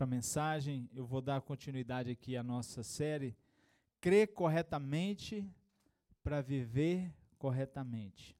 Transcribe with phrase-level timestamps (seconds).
[0.00, 0.88] para a mensagem.
[0.94, 3.36] Eu vou dar continuidade aqui à nossa série.
[4.00, 5.46] Crer corretamente
[6.22, 8.34] para viver corretamente.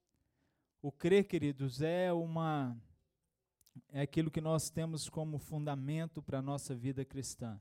[0.81, 2.75] O crer, queridos, é uma
[3.91, 7.61] é aquilo que nós temos como fundamento para a nossa vida cristã.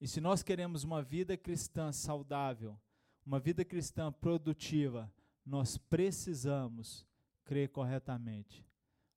[0.00, 2.74] E se nós queremos uma vida cristã saudável,
[3.22, 5.12] uma vida cristã produtiva,
[5.44, 7.06] nós precisamos
[7.44, 8.66] crer corretamente.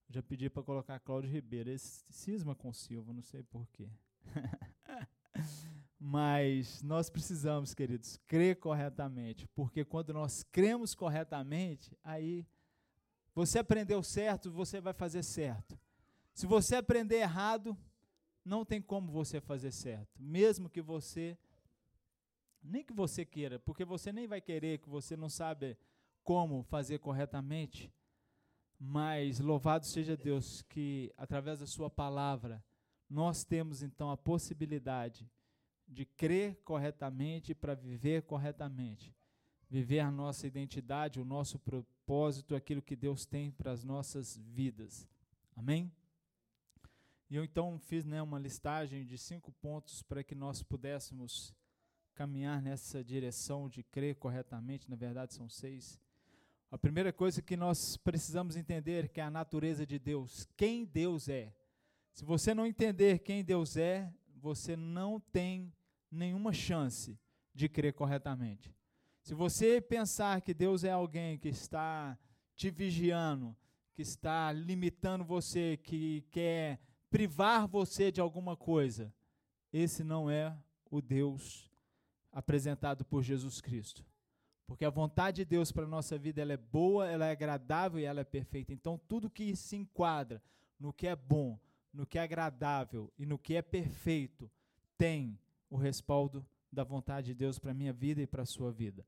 [0.10, 3.90] Já pedi para colocar Cláudio Ribeiro, esse cisma com Silva, não sei porquê.
[6.00, 12.48] Mas nós precisamos, queridos, crer corretamente, porque quando nós cremos corretamente, aí
[13.36, 15.78] você aprendeu certo, você vai fazer certo.
[16.34, 17.78] Se você aprender errado,
[18.46, 21.38] não tem como você fazer certo, mesmo que você
[22.62, 25.78] nem que você queira, porque você nem vai querer que você não sabe
[26.24, 27.92] como fazer corretamente.
[28.78, 32.64] Mas louvado seja Deus que através da sua palavra
[33.10, 35.30] nós temos então a possibilidade
[35.88, 39.16] de crer corretamente para viver corretamente.
[39.70, 45.08] Viver a nossa identidade, o nosso propósito, aquilo que Deus tem para as nossas vidas.
[45.56, 45.92] Amém?
[47.30, 51.54] E eu então fiz né, uma listagem de cinco pontos para que nós pudéssemos
[52.16, 54.90] caminhar nessa direção de crer corretamente.
[54.90, 56.00] Na verdade, são seis.
[56.72, 61.30] A primeira coisa que nós precisamos entender que é a natureza de Deus, quem Deus
[61.30, 61.54] é.
[62.14, 65.74] Se você não entender quem Deus é, você não tem
[66.12, 67.18] nenhuma chance
[67.54, 68.74] de crer corretamente.
[69.22, 72.18] Se você pensar que Deus é alguém que está
[72.56, 73.56] te vigiando,
[73.94, 79.14] que está limitando você, que quer privar você de alguma coisa,
[79.72, 80.58] esse não é
[80.90, 81.70] o Deus
[82.32, 84.06] apresentado por Jesus Cristo.
[84.66, 88.00] Porque a vontade de Deus para a nossa vida ela é boa, ela é agradável
[88.00, 88.72] e ela é perfeita.
[88.72, 90.42] Então, tudo que se enquadra
[90.80, 91.60] no que é bom,
[91.94, 94.50] no que é agradável e no que é perfeito,
[94.98, 98.72] tem o respaldo da vontade de Deus para a minha vida e para a sua
[98.72, 99.06] vida.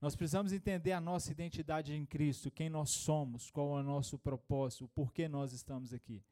[0.00, 4.18] Nós precisamos entender a nossa identidade em Cristo, quem nós somos, qual é o nosso
[4.18, 6.22] propósito, o porquê nós estamos aqui.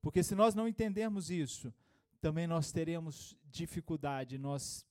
[0.00, 1.74] Porque se nós não entendermos isso,
[2.20, 4.86] também nós teremos dificuldade, nós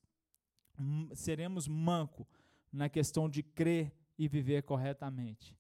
[1.14, 2.28] seremos manco
[2.72, 5.56] na questão de crer e viver corretamente.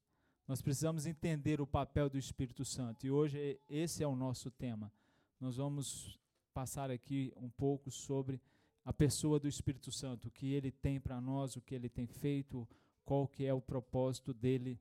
[0.48, 4.92] Nós precisamos entender o papel do Espírito Santo e hoje esse é o nosso tema.
[5.40, 6.20] Nós vamos
[6.54, 8.40] passar aqui um pouco sobre
[8.84, 12.06] a pessoa do Espírito Santo, o que ele tem para nós, o que ele tem
[12.06, 12.68] feito,
[13.04, 14.80] qual que é o propósito dele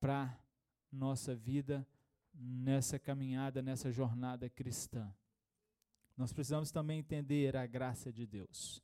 [0.00, 0.36] para
[0.90, 1.86] nossa vida
[2.34, 5.08] nessa caminhada, nessa jornada cristã.
[6.16, 8.82] Nós precisamos também entender a graça de Deus.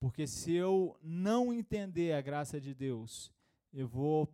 [0.00, 3.32] Porque se eu não entender a graça de Deus,
[3.72, 4.28] eu vou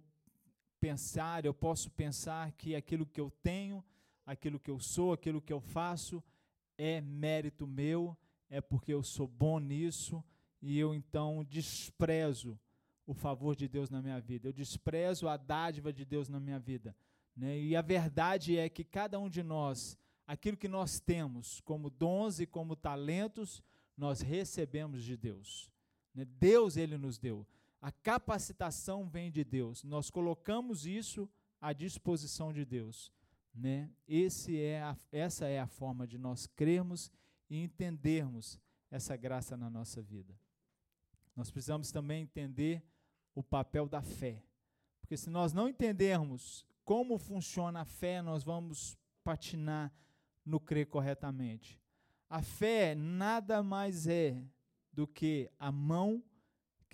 [0.87, 3.85] pensar, eu posso pensar que aquilo que eu tenho,
[4.25, 6.23] aquilo que eu sou, aquilo que eu faço
[6.79, 8.17] é mérito meu,
[8.49, 10.23] é porque eu sou bom nisso
[10.63, 12.57] e eu então desprezo
[13.05, 16.61] o favor de Deus na minha vida, eu desprezo a dádiva de Deus na minha
[16.61, 16.97] vida.
[17.37, 17.59] Né?
[17.59, 22.39] E a verdade é que cada um de nós, aquilo que nós temos como dons
[22.39, 23.61] e como talentos,
[23.97, 25.69] nós recebemos de Deus.
[26.15, 26.25] Né?
[26.25, 27.45] Deus, Ele nos deu.
[27.81, 29.83] A capacitação vem de Deus.
[29.85, 31.29] Nós colocamos isso
[31.61, 33.13] à disposição de Deus.
[33.55, 33.91] Né?
[34.07, 37.11] Esse é a, essa é a forma de nós crermos
[37.49, 38.59] e entendermos
[38.91, 40.35] essa graça na nossa vida.
[41.35, 42.83] Nós precisamos também entender
[43.35, 44.43] o papel da fé.
[45.01, 49.93] Porque se nós não entendermos como funciona a fé, nós vamos patinar
[50.45, 51.81] no crer corretamente.
[52.29, 54.43] A fé nada mais é
[54.93, 56.23] do que a mão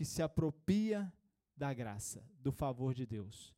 [0.03, 1.13] que se apropria
[1.57, 3.55] da graça, do favor de Deus.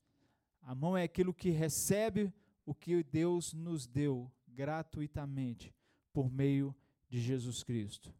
[0.60, 2.30] A mão é aquilo que recebe
[2.66, 5.74] o que Deus nos deu gratuitamente
[6.12, 6.76] por meio
[7.08, 8.14] de Jesus Cristo.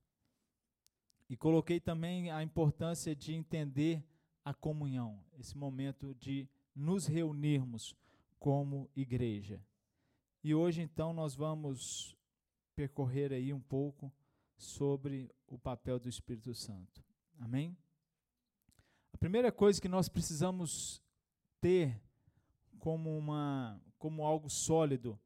[1.29, 4.03] E coloquei também a importância de entender
[4.43, 7.95] a comunhão, esse momento de nos reunirmos
[8.39, 9.63] como igreja.
[10.43, 12.17] E hoje então nós vamos
[12.75, 14.11] percorrer aí um pouco
[14.57, 17.05] sobre o papel do Espírito Santo.
[17.39, 17.77] Amém?
[19.25, 21.03] Primeira coisa que nós precisamos
[21.59, 21.99] ter
[22.79, 25.19] como uma como algo sólido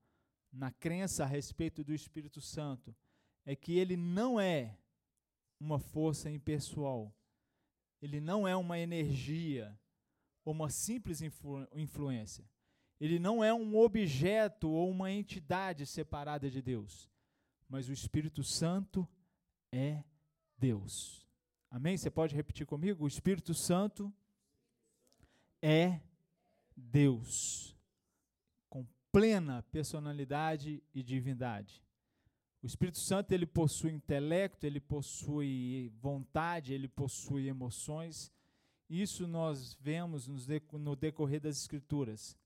[0.52, 2.94] na crença a respeito do Espírito Santo
[3.44, 4.78] é que ele não é
[5.58, 7.12] uma força impessoal.
[8.00, 9.76] Ele não é uma energia
[10.44, 12.48] ou uma simples influ influência.
[13.00, 17.10] Ele não é um objeto ou uma entidade separada de Deus.
[17.68, 19.08] Mas o Espírito Santo
[19.72, 20.04] é
[20.56, 21.27] Deus.
[21.70, 21.96] Amém?
[21.96, 23.04] Você pode repetir comigo?
[23.04, 24.12] O Espírito Santo
[25.60, 26.00] é
[26.76, 27.76] Deus,
[28.70, 31.82] com plena personalidade e divindade.
[32.62, 38.32] O Espírito Santo ele possui intelecto, ele possui vontade, ele possui emoções.
[38.88, 40.26] Isso nós vemos
[40.72, 42.36] no decorrer das Escrituras.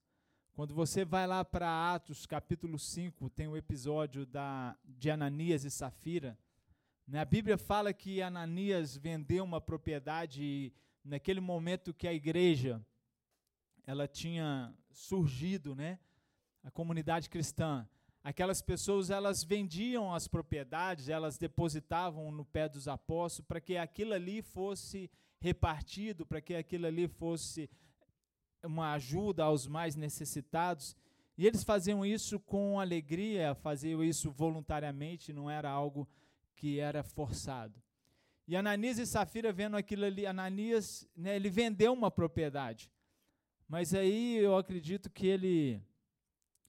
[0.52, 5.64] Quando você vai lá para Atos capítulo 5, tem o um episódio da, de Ananias
[5.64, 6.36] e Safira.
[7.06, 7.20] Né?
[7.20, 10.72] A Bíblia fala que Ananias vendeu uma propriedade
[11.04, 12.84] naquele momento que a igreja
[13.86, 15.98] ela tinha surgido, né?
[16.62, 17.88] a comunidade cristã.
[18.22, 24.14] Aquelas pessoas elas vendiam as propriedades, elas depositavam no pé dos apóstolos para que aquilo
[24.14, 25.10] ali fosse
[25.40, 27.68] repartido, para que aquilo ali fosse
[28.62, 30.96] uma ajuda aos mais necessitados.
[31.36, 36.08] E eles faziam isso com alegria, faziam isso voluntariamente, não era algo
[36.62, 37.82] que era forçado.
[38.46, 42.88] E Ananias e Safira vendo aquilo ali, Ananias, né, ele vendeu uma propriedade.
[43.68, 45.82] Mas aí eu acredito que ele,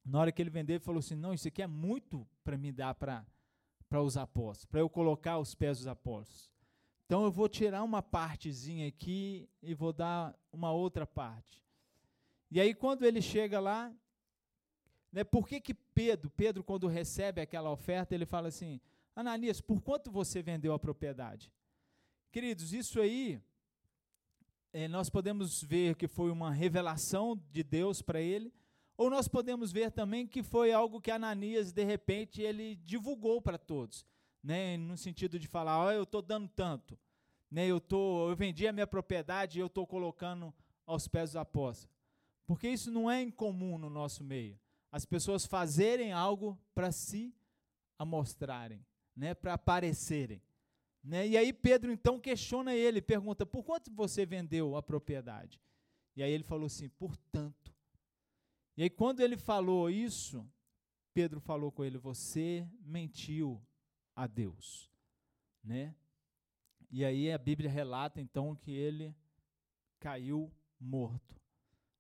[0.03, 2.71] na hora que ele vendeu, ele falou assim: não, isso aqui é muito para me
[2.71, 3.23] dar para
[4.01, 6.51] os apóstolos, para eu colocar os pés dos apóstolos.
[7.05, 11.63] Então eu vou tirar uma partezinha aqui e vou dar uma outra parte.
[12.49, 13.93] E aí quando ele chega lá,
[15.11, 18.81] né, por que que Pedro, Pedro quando recebe aquela oferta, ele fala assim:
[19.15, 21.51] "Ananias, por quanto você vendeu a propriedade?"
[22.31, 23.41] Queridos, isso aí
[24.71, 28.53] é, nós podemos ver que foi uma revelação de Deus para ele,
[28.97, 33.57] ou nós podemos ver também que foi algo que Ananias de repente ele divulgou para
[33.57, 34.05] todos
[34.43, 36.99] né, no sentido de falar, oh, eu estou dando tanto,
[37.49, 40.53] né, eu, tô, eu vendi a minha propriedade e eu estou colocando
[40.85, 41.95] aos pés dos apóstolos.
[42.45, 44.59] Porque isso não é incomum no nosso meio.
[44.91, 47.33] As pessoas fazerem algo para se
[47.97, 50.41] amostrarem, né, para aparecerem.
[51.03, 51.27] Né?
[51.27, 55.61] E aí Pedro então questiona ele, pergunta, por quanto você vendeu a propriedade?
[56.15, 57.73] E aí ele falou assim, por tanto.
[58.77, 60.47] E aí quando ele falou isso,
[61.13, 63.61] Pedro falou com ele, você mentiu
[64.15, 64.89] a Deus,
[65.63, 65.93] né?
[66.89, 69.15] E aí a Bíblia relata então que ele
[69.99, 71.41] caiu morto.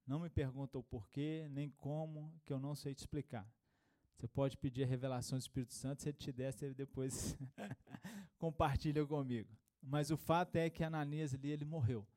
[0.05, 3.47] Não me pergunta o porquê, nem como, que eu não sei te explicar.
[4.17, 7.37] Você pode pedir a revelação do Espírito Santo, se ele te der, você depois
[8.37, 9.49] compartilha comigo.
[9.81, 12.07] Mas o fato é que Ananias ali, ele morreu.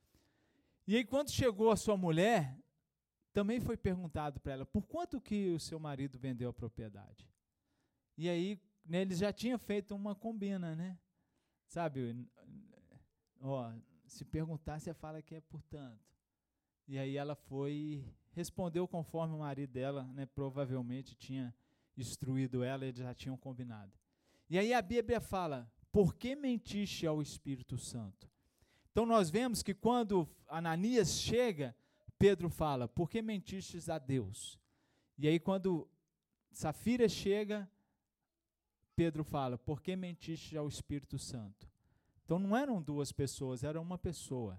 [0.87, 2.57] E aí quando chegou a sua mulher,
[3.33, 7.29] também foi perguntado para ela, por quanto que o seu marido vendeu a propriedade?
[8.17, 10.99] E aí né, eles já tinham feito uma combina, né?
[11.67, 12.25] Sabe,
[13.41, 13.73] ó,
[14.07, 16.07] se perguntar, você fala que é por tanto.
[16.87, 21.55] E aí ela foi respondeu conforme o marido dela, né, provavelmente tinha
[21.97, 23.93] instruído ela, eles já tinham combinado.
[24.49, 28.31] E aí a Bíblia fala: "Por que mentiste ao Espírito Santo?"
[28.93, 31.77] Então nós vemos que quando Ananias chega,
[32.19, 34.59] Pedro fala: "Por que mentistes a Deus?"
[35.19, 35.89] E aí quando
[36.53, 37.69] Safira chega,
[38.97, 41.71] Pedro fala: Por que mentiste ao Espírito Santo?
[42.25, 44.59] Então não eram duas pessoas, era uma pessoa.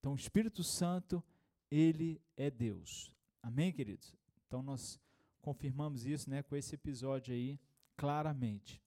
[0.00, 1.22] Então o Espírito Santo,
[1.70, 3.14] ele é Deus.
[3.42, 4.14] Amém, queridos?
[4.46, 4.98] Então nós
[5.46, 7.56] confirmamos isso né, com esse episódio aí
[7.96, 8.82] claramente.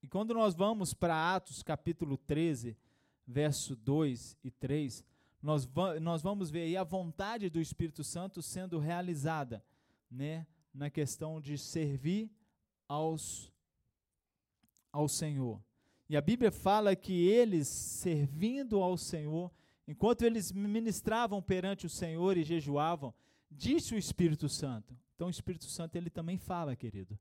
[0.00, 2.76] E quando nós vamos para Atos capítulo 13,
[3.26, 5.04] verso 2 e 3,
[5.42, 9.60] nós, va nós vamos ver aí a vontade do Espírito Santo sendo realizada
[10.08, 12.30] né, na questão de servir
[12.86, 13.52] aos
[14.92, 15.60] ao Senhor.
[16.08, 19.50] E a Bíblia fala que eles, servindo ao Senhor,
[19.88, 23.12] enquanto eles ministravam perante o Senhor e jejuavam,
[23.50, 24.96] disse o Espírito Santo.
[25.22, 27.16] Então o Espírito Santo ele também fala, querido.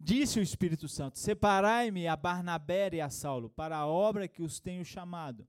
[0.00, 4.58] Disse o Espírito Santo: Separai-me a Barnabé e a Saulo para a obra que os
[4.58, 5.46] tenho chamado.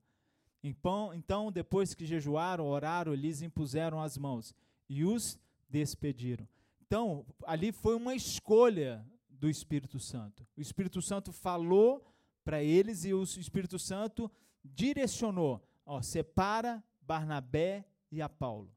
[0.64, 4.54] Então, então, depois que jejuaram, oraram, lhes impuseram as mãos
[4.88, 6.48] e os despediram.
[6.86, 10.46] Então, ali foi uma escolha do Espírito Santo.
[10.56, 12.06] O Espírito Santo falou
[12.44, 14.30] para eles e o Espírito Santo
[14.64, 18.72] direcionou, ó, separa Barnabé e a Paulo.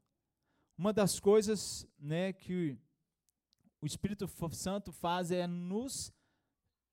[0.75, 2.75] Uma das coisas, né, que
[3.81, 6.13] o Espírito Santo faz é nos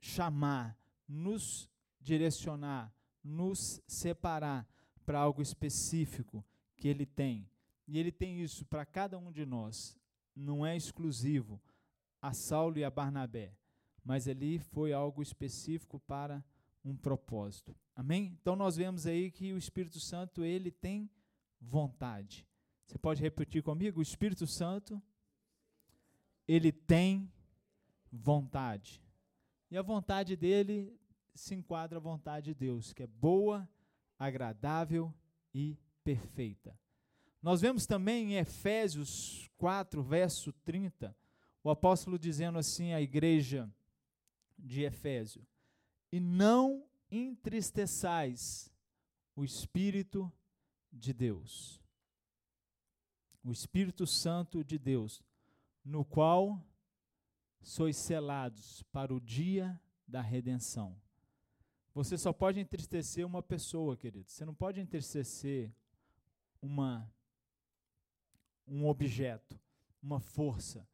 [0.00, 0.78] chamar,
[1.08, 1.68] nos
[2.00, 4.68] direcionar, nos separar
[5.04, 6.44] para algo específico
[6.76, 7.48] que ele tem.
[7.88, 9.96] E ele tem isso para cada um de nós.
[10.34, 11.60] Não é exclusivo
[12.20, 13.56] a Saulo e a Barnabé,
[14.04, 16.44] mas ali foi algo específico para
[16.84, 17.74] um propósito.
[17.94, 18.36] Amém?
[18.40, 21.10] Então nós vemos aí que o Espírito Santo, ele tem
[21.60, 22.46] vontade.
[22.86, 23.98] Você pode repetir comigo?
[23.98, 25.02] O Espírito Santo,
[26.46, 27.30] ele tem
[28.10, 29.02] vontade.
[29.70, 30.98] E a vontade dele
[31.34, 33.68] se enquadra à vontade de Deus, que é boa,
[34.18, 35.12] agradável
[35.52, 36.78] e perfeita.
[37.42, 41.16] Nós vemos também em Efésios 4, verso 30,
[41.62, 43.70] o apóstolo dizendo assim à igreja
[44.58, 45.46] de Efésio.
[46.10, 48.72] E não entristeçais
[49.34, 50.32] o Espírito
[50.92, 51.80] de Deus.
[53.44, 55.22] O Espírito Santo de Deus,
[55.86, 56.60] no qual
[57.62, 61.00] sois selados para o dia da redenção.
[61.94, 64.28] Você só pode entristecer uma pessoa, querido.
[64.28, 65.72] Você não pode entristecer
[66.60, 67.08] uma
[68.66, 69.56] um objeto,
[70.02, 70.88] uma força,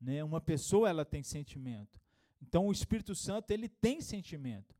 [0.00, 0.24] né?
[0.24, 2.00] Uma pessoa ela tem sentimento.
[2.42, 4.74] Então o Espírito Santo ele tem sentimento,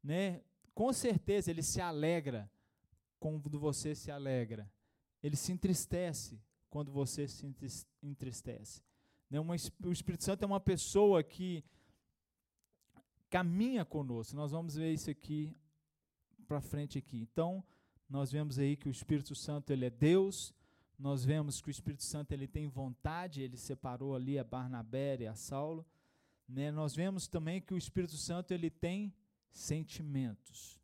[0.00, 0.40] né?
[0.72, 2.48] Com certeza ele se alegra
[3.18, 4.70] quando você se alegra.
[5.20, 6.40] Ele se entristece
[6.70, 7.44] quando você se
[8.00, 8.82] entristece.
[9.30, 9.38] Né?
[9.38, 11.64] Uma, o Espírito Santo é uma pessoa que
[13.30, 14.34] caminha conosco.
[14.34, 15.56] Nós vamos ver isso aqui
[16.46, 17.20] para frente aqui.
[17.20, 17.64] Então,
[18.08, 20.52] nós vemos aí que o Espírito Santo ele é Deus.
[20.98, 25.26] Nós vemos que o Espírito Santo ele tem vontade, ele separou ali a Barnabé e
[25.26, 25.86] a Saulo.
[26.48, 26.72] Né?
[26.72, 29.14] Nós vemos também que o Espírito Santo ele tem
[29.52, 30.78] sentimentos.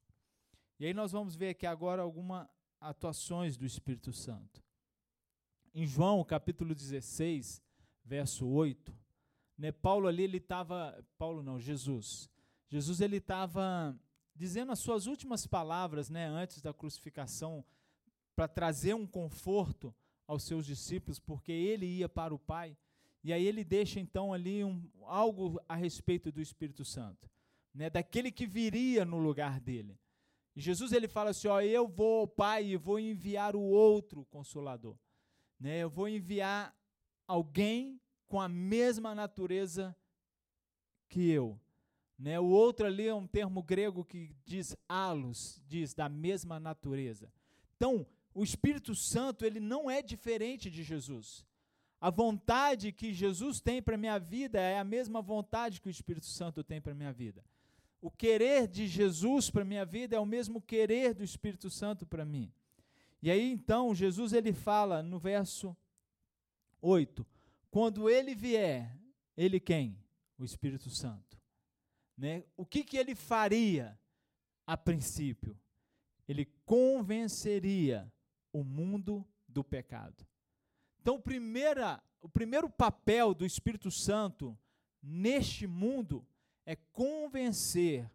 [0.78, 2.46] E aí nós vamos ver aqui agora algumas
[2.80, 4.62] atuações do Espírito Santo.
[5.74, 7.60] Em João, capítulo 16,
[8.06, 8.96] verso 8,
[9.58, 12.30] né, Paulo ali ele estava, Paulo não, Jesus.
[12.68, 13.98] Jesus ele estava
[14.34, 17.64] dizendo as suas últimas palavras, né, antes da crucificação,
[18.34, 19.94] para trazer um conforto
[20.26, 22.76] aos seus discípulos, porque ele ia para o Pai.
[23.24, 27.28] E aí ele deixa então ali um, algo a respeito do Espírito Santo,
[27.74, 29.98] né, daquele que viria no lugar dele.
[30.54, 34.96] E Jesus ele fala assim, ó, eu vou, Pai, e vou enviar o outro consolador.
[35.58, 36.75] Né, eu vou enviar
[37.26, 39.96] alguém com a mesma natureza
[41.08, 41.58] que eu.
[42.18, 42.40] Né?
[42.40, 47.32] O outro ali é um termo grego que diz halos, diz da mesma natureza.
[47.76, 51.44] Então, o Espírito Santo, ele não é diferente de Jesus.
[52.00, 55.90] A vontade que Jesus tem para a minha vida é a mesma vontade que o
[55.90, 57.44] Espírito Santo tem para a minha vida.
[58.00, 62.06] O querer de Jesus para a minha vida é o mesmo querer do Espírito Santo
[62.06, 62.52] para mim.
[63.22, 65.76] E aí então, Jesus ele fala no verso
[66.86, 67.26] 8:
[67.70, 68.96] quando ele vier,
[69.36, 69.98] ele quem?
[70.38, 71.38] O Espírito Santo.
[72.16, 72.44] Né?
[72.56, 73.98] O que, que ele faria
[74.66, 75.58] a princípio?
[76.28, 78.10] Ele convenceria
[78.52, 80.26] o mundo do pecado.
[81.00, 84.58] Então, primeira, o primeiro papel do Espírito Santo
[85.02, 86.26] neste mundo
[86.64, 88.10] é convencer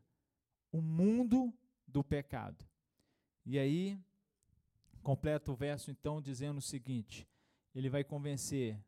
[0.71, 1.53] o mundo
[1.87, 2.65] do pecado.
[3.45, 3.97] E aí,
[5.01, 7.27] completa o verso então dizendo o seguinte:
[7.73, 8.79] ele vai convencer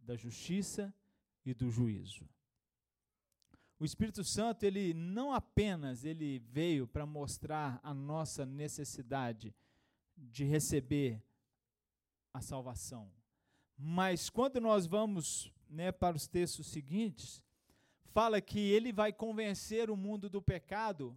[0.00, 0.94] da justiça
[1.44, 2.28] e do juízo.
[3.80, 9.54] O Espírito Santo, ele não apenas ele veio para mostrar a nossa necessidade
[10.16, 11.22] de receber
[12.32, 13.10] a salvação,
[13.76, 17.40] mas quando nós vamos né, para os textos seguintes,
[18.12, 21.16] fala que ele vai convencer o mundo do pecado,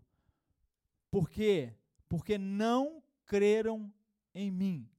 [1.09, 1.73] por quê?
[2.07, 3.91] Porque não creram
[4.35, 4.90] em mim.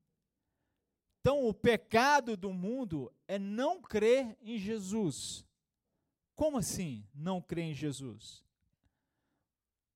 [1.23, 5.47] Então, o pecado do mundo é não crer em Jesus.
[6.35, 8.45] Como assim não crer em Jesus?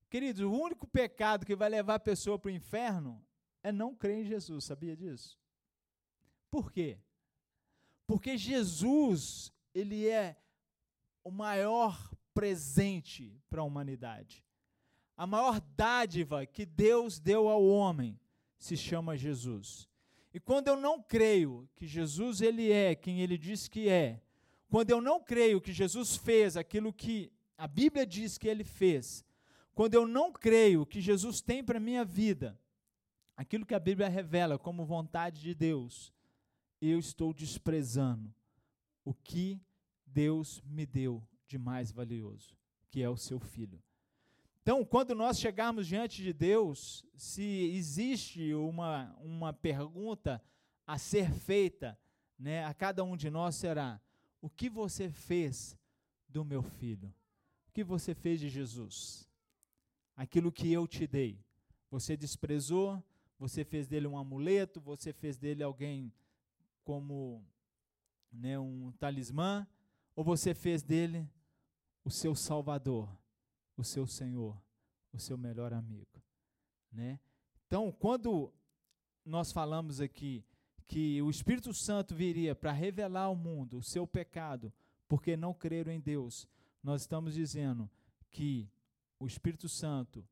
[0.09, 3.21] Queridos, o único pecado que vai levar a pessoa para o inferno
[3.61, 5.37] é não crer em Jesus, sabia disso?
[6.49, 7.00] Por quê?
[8.06, 10.40] Porque Jesus, ele é
[11.25, 14.47] o maior presente para a humanidade.
[15.16, 18.16] A maior dádiva que Deus deu ao homem
[18.56, 19.88] se chama Jesus.
[20.37, 24.23] E quando eu não creio que Jesus ele é quem ele diz que é,
[24.69, 29.25] quando eu não creio que Jesus fez aquilo que a Bíblia diz que ele fez,
[29.75, 32.61] quando eu não creio que Jesus tem para minha vida
[33.35, 36.12] aquilo que a Bíblia revela como vontade de Deus,
[36.83, 38.31] eu estou desprezando
[39.07, 39.59] o que
[40.05, 42.59] Deus me deu de mais valioso,
[42.90, 43.83] que é o seu filho.
[44.66, 50.42] Então, quando nós chegarmos diante de Deus, se existe uma, uma pergunta
[50.85, 51.96] a ser feita
[52.37, 54.00] né, a cada um de nós, será:
[54.42, 55.78] o que você fez
[56.28, 57.14] do meu filho?
[57.68, 59.30] O que você fez de Jesus?
[60.16, 61.38] Aquilo que eu te dei.
[61.88, 63.00] Você desprezou,
[63.38, 66.12] você fez dele um amuleto, você fez dele alguém
[66.82, 67.46] como
[68.32, 69.64] né, um talismã,
[70.16, 71.30] ou você fez dele
[72.04, 73.08] o seu salvador?
[73.76, 74.61] O seu Senhor,
[75.12, 76.23] o seu melhor amigo,
[76.90, 77.21] né?
[77.66, 78.52] Então, quando
[79.25, 80.45] nós falamos aqui
[80.87, 84.73] que o Espírito Santo viria para revelar ao mundo o seu pecado,
[85.09, 86.49] porque não creram em Deus,
[86.83, 87.90] nós estamos dizendo
[88.30, 88.71] que
[89.18, 90.26] o Espírito Santo,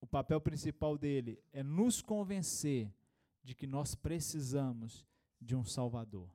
[0.00, 2.92] o papel principal dele é nos convencer
[3.42, 5.04] de que nós precisamos
[5.40, 6.28] de um Salvador.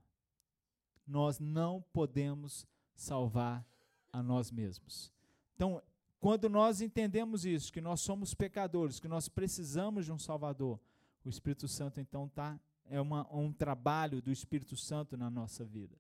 [1.08, 3.66] Nós não podemos salvar
[4.12, 5.12] a nós mesmos.
[5.56, 5.82] Então,
[6.20, 10.80] quando nós entendemos isso, que nós somos pecadores, que nós precisamos de um Salvador,
[11.24, 12.60] o Espírito Santo então tá
[12.90, 15.96] é uma, um trabalho do Espírito Santo na nossa vida.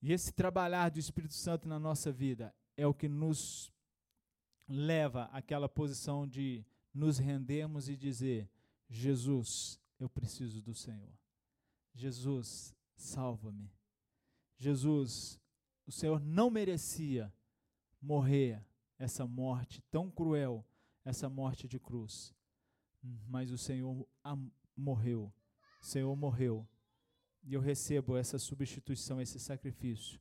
[0.00, 3.72] E esse trabalhar do Espírito Santo na nossa vida é o que nos
[4.68, 8.48] leva àquela posição de nos rendermos e dizer:
[8.88, 11.12] Jesus, eu preciso do Senhor.
[11.94, 13.72] Jesus, salva-me.
[14.56, 15.40] Jesus,
[15.86, 17.32] o Senhor não merecia
[18.00, 18.64] morrer
[18.98, 20.64] essa morte tão cruel,
[21.04, 22.34] essa morte de cruz.
[23.26, 24.06] Mas o Senhor
[24.76, 25.32] morreu.
[25.80, 26.66] O Senhor morreu.
[27.44, 30.20] E eu recebo essa substituição, esse sacrifício.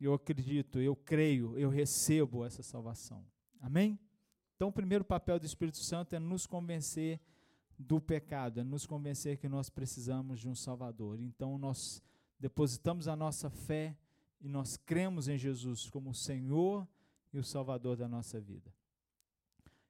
[0.00, 3.24] Eu acredito, eu creio, eu recebo essa salvação.
[3.60, 3.98] Amém?
[4.56, 7.20] Então, o primeiro papel do Espírito Santo é nos convencer
[7.78, 11.20] do pecado, é nos convencer que nós precisamos de um Salvador.
[11.20, 12.02] Então, nós
[12.38, 13.96] depositamos a nossa fé
[14.40, 16.86] e nós cremos em Jesus como Senhor
[17.32, 18.72] e o Salvador da nossa vida.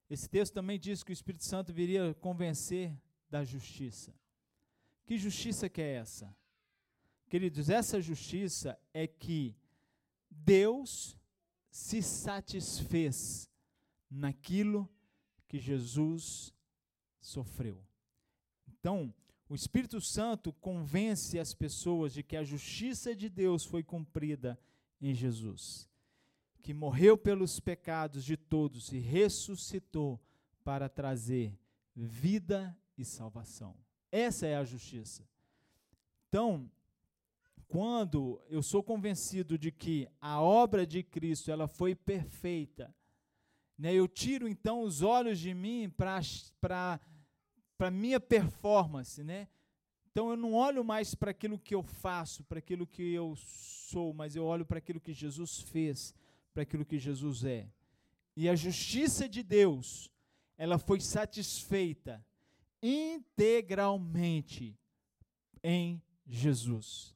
[0.09, 2.95] Esse texto também diz que o Espírito Santo viria convencer
[3.31, 4.15] da justiça.
[5.05, 6.35] Que justiça que é essa?
[7.29, 9.57] Queridos, essa justiça é que
[10.31, 11.17] Deus
[11.71, 13.51] se satisfez
[14.11, 14.89] naquilo
[15.49, 16.55] que Jesus
[17.19, 17.83] sofreu.
[18.69, 19.15] Então,
[19.49, 24.59] o Espírito Santo convence as pessoas de que a justiça de Deus foi cumprida
[25.01, 25.89] em Jesus,
[26.63, 30.21] que morreu pelos pecados de todos e ressuscitou
[30.65, 31.59] para trazer
[31.95, 33.75] vida e salvação.
[34.11, 35.29] Essa é a justiça.
[36.29, 36.71] Então,
[37.67, 42.95] quando eu sou convencido de que a obra de Cristo ela foi perfeita,
[43.77, 46.21] né, eu tiro então os olhos de mim para
[47.77, 49.49] para minha performance, né?
[50.13, 54.13] Então eu não olho mais para aquilo que eu faço, para aquilo que eu sou,
[54.13, 56.15] mas eu olho para aquilo que Jesus fez,
[56.53, 57.69] para aquilo que Jesus é.
[58.37, 60.11] E a justiça de Deus,
[60.57, 62.25] ela foi satisfeita
[62.83, 64.79] integralmente
[65.63, 67.15] em Jesus.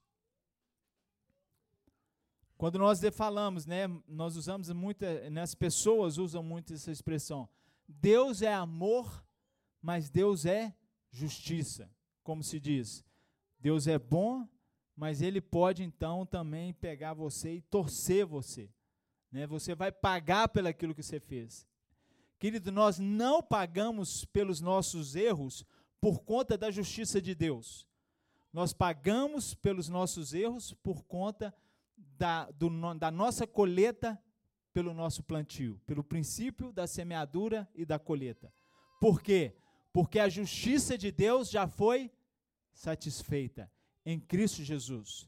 [2.57, 7.49] Quando nós falamos, né, nós usamos muito, né, as pessoas usam muito essa expressão.
[7.87, 9.27] Deus é amor
[9.87, 10.75] mas Deus é
[11.13, 11.89] justiça,
[12.25, 13.05] como se diz.
[13.57, 14.45] Deus é bom,
[14.97, 18.69] mas ele pode então também pegar você e torcer você.
[19.37, 19.47] Né?
[19.47, 21.67] Você vai pagar pelo aquilo que você fez.
[22.39, 25.65] Querido, nós não pagamos pelos nossos erros
[26.01, 27.87] por conta da justiça de Deus.
[28.53, 31.55] Nós pagamos pelos nossos erros por conta
[31.97, 34.21] da, do, da nossa colheita
[34.73, 38.53] pelo nosso plantio, pelo princípio da semeadura e da colheita.
[39.01, 39.55] Por quê?
[39.97, 42.13] porque a justiça de Deus já foi
[42.71, 43.73] satisfeita
[44.05, 45.27] em Cristo Jesus.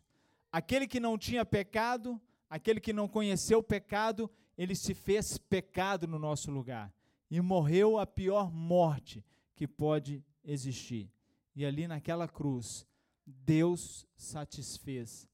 [0.53, 6.07] Aquele que não tinha pecado, aquele que não conheceu o pecado, ele se fez pecado
[6.07, 6.93] no nosso lugar
[7.31, 11.11] e morreu a pior morte que pode existir.
[11.55, 12.87] E ali naquela cruz,
[13.27, 15.29] Deus satisfez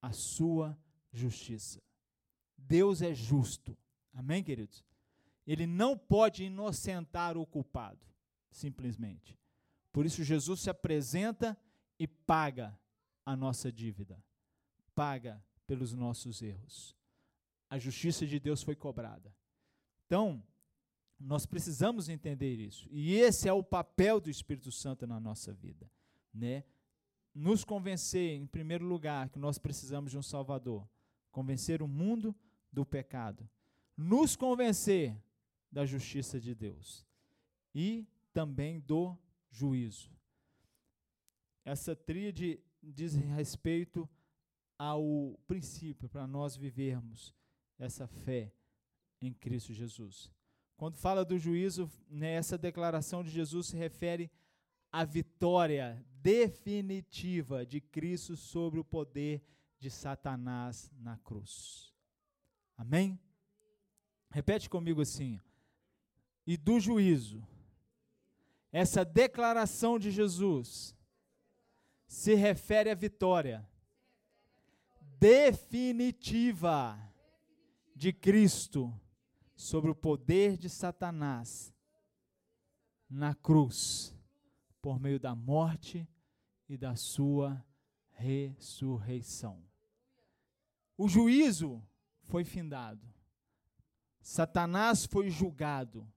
[0.00, 0.78] a sua
[1.12, 1.82] justiça.
[2.56, 3.76] Deus é justo.
[4.14, 4.84] Amém, queridos?
[5.46, 8.06] Ele não pode inocentar o culpado
[8.50, 9.38] simplesmente.
[9.92, 11.58] Por isso, Jesus se apresenta
[11.98, 12.78] e paga
[13.24, 14.22] a nossa dívida,
[14.94, 16.96] paga pelos nossos erros.
[17.68, 19.32] A justiça de Deus foi cobrada.
[20.04, 20.42] Então,
[21.16, 22.88] nós precisamos entender isso.
[22.90, 25.88] E esse é o papel do Espírito Santo na nossa vida,
[26.34, 26.64] né?
[27.32, 30.88] Nos convencer, em primeiro lugar, que nós precisamos de um Salvador,
[31.30, 32.34] convencer o mundo
[32.72, 33.48] do pecado,
[33.96, 35.16] nos convencer
[35.70, 37.06] da justiça de Deus
[37.72, 39.16] e também do
[39.52, 40.10] juízo.
[41.64, 44.10] Essa tríade diz respeito
[44.80, 47.34] ao princípio para nós vivermos
[47.78, 48.50] essa fé
[49.20, 50.32] em Cristo Jesus.
[50.74, 54.30] Quando fala do juízo, né, essa declaração de Jesus se refere
[54.90, 59.44] à vitória definitiva de Cristo sobre o poder
[59.78, 61.92] de Satanás na cruz.
[62.74, 63.20] Amém?
[64.30, 65.38] Repete comigo assim.
[66.46, 67.46] E do juízo
[68.72, 70.96] essa declaração de Jesus
[72.06, 73.68] se refere à vitória
[75.20, 76.98] definitiva
[77.94, 78.98] de Cristo
[79.54, 81.74] sobre o poder de Satanás
[83.08, 84.16] na cruz,
[84.80, 86.08] por meio da morte
[86.66, 87.62] e da sua
[88.12, 89.62] ressurreição.
[90.96, 91.86] O juízo
[92.24, 93.06] foi findado.
[94.22, 96.10] Satanás foi julgado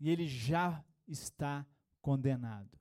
[0.00, 1.66] e ele já está
[2.00, 2.78] condenado.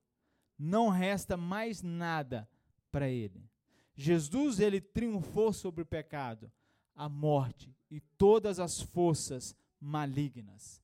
[0.58, 2.50] Não resta mais nada
[2.90, 3.50] para ele.
[3.96, 6.52] Jesus ele triunfou sobre o pecado.
[6.96, 10.82] a morte e todas as forças malignas.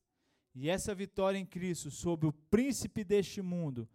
[0.54, 3.88] E essa vitória em Cristo sobre o príncipe deste mundo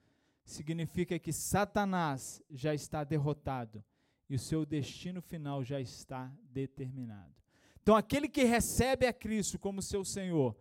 [0.44, 3.84] significa que Satanás já está derrotado
[4.28, 7.34] e o seu destino final já está determinado.
[7.82, 10.56] Então, aquele que recebe a Cristo como seu Senhor,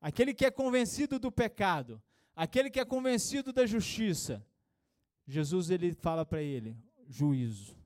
[0.00, 2.02] aquele que é convencido do pecado,
[2.34, 4.44] aquele que é convencido da justiça,
[5.26, 7.83] Jesus ele fala para ele: juízo.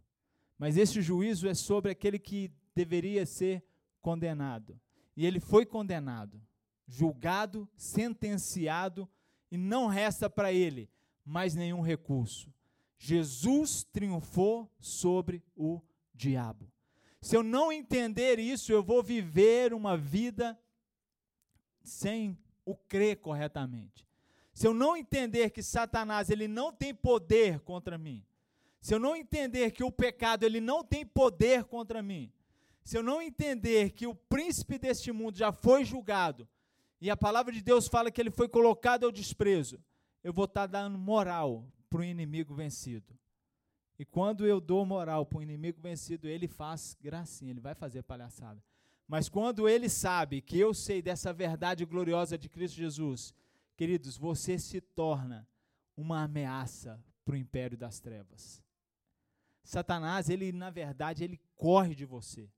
[0.59, 3.64] Mas esse juízo é sobre aquele que deveria ser
[4.03, 4.79] condenado.
[5.16, 6.40] E ele foi condenado,
[6.87, 9.09] julgado, sentenciado,
[9.51, 10.90] e não resta para ele
[11.25, 12.53] mais nenhum recurso.
[12.99, 15.81] Jesus triunfou sobre o
[16.12, 16.71] diabo.
[17.21, 20.59] Se eu não entender isso, eu vou viver uma vida
[21.83, 24.07] sem o crer corretamente.
[24.53, 28.25] Se eu não entender que Satanás ele não tem poder contra mim,
[28.81, 32.33] se eu não entender que o pecado ele não tem poder contra mim,
[32.85, 36.49] se eu não entender que o príncipe deste mundo já foi julgado,
[37.01, 39.79] e a palavra de Deus fala que ele foi colocado ao desprezo,
[40.23, 43.17] eu vou estar tá dando moral para o inimigo vencido.
[43.99, 48.03] E quando eu dou moral para o inimigo vencido, ele faz gracinha, ele vai fazer
[48.03, 48.62] palhaçada.
[49.07, 53.35] Mas quando ele sabe que eu sei dessa verdade gloriosa de Cristo Jesus,
[53.77, 55.49] queridos, você se torna
[55.97, 58.62] uma ameaça para o império das trevas.
[59.68, 62.50] Satanás, ele na verdade, ele corre de você.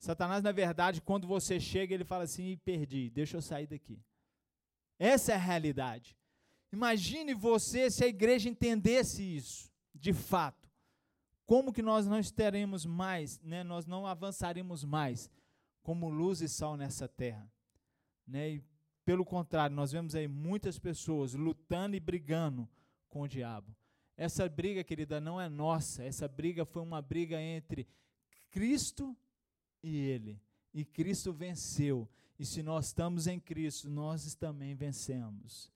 [0.00, 4.02] Satanás, na verdade, quando você chega, ele fala assim: perdi, deixa eu sair daqui.
[4.98, 6.18] Essa é a realidade.
[6.72, 10.68] Imagine você se a igreja entendesse isso, de fato.
[11.46, 13.62] Como que nós não estaremos mais, né?
[13.62, 15.30] nós não avançaremos mais
[15.84, 17.48] como luz e sal nessa terra.
[18.26, 18.54] Né?
[18.54, 18.64] E,
[19.04, 22.68] pelo contrário, nós vemos aí muitas pessoas lutando e brigando
[23.08, 23.72] com o diabo.
[24.20, 26.04] Essa briga, querida, não é nossa.
[26.04, 27.88] Essa briga foi uma briga entre
[28.50, 29.16] Cristo
[29.82, 30.38] e ele.
[30.74, 32.06] E Cristo venceu.
[32.38, 35.72] E se nós estamos em Cristo, nós também vencemos.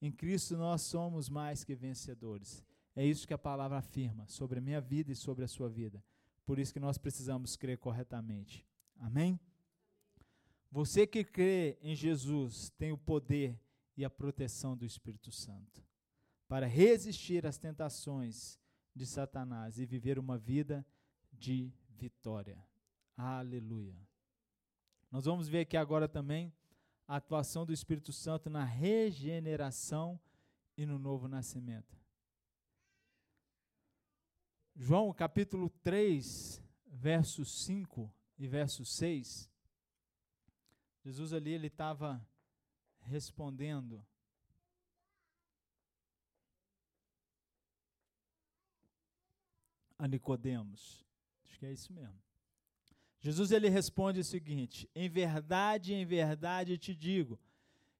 [0.00, 2.64] Em Cristo nós somos mais que vencedores.
[2.94, 6.00] É isso que a palavra afirma sobre a minha vida e sobre a sua vida.
[6.46, 8.64] Por isso que nós precisamos crer corretamente.
[9.00, 9.40] Amém?
[10.70, 13.58] Você que crê em Jesus tem o poder
[13.96, 15.87] e a proteção do Espírito Santo
[16.48, 18.58] para resistir às tentações
[18.94, 20.84] de Satanás e viver uma vida
[21.30, 22.66] de vitória.
[23.16, 23.96] Aleluia.
[25.10, 26.52] Nós vamos ver aqui agora também
[27.06, 30.18] a atuação do Espírito Santo na regeneração
[30.76, 31.96] e no novo nascimento.
[34.74, 39.50] João capítulo 3, verso 5 e verso 6.
[41.04, 42.24] Jesus ali ele estava
[43.00, 44.04] respondendo
[49.98, 51.04] a Nicodemos.
[51.44, 52.18] Acho que é isso mesmo.
[53.20, 57.38] Jesus ele responde o seguinte: Em verdade, em verdade te digo,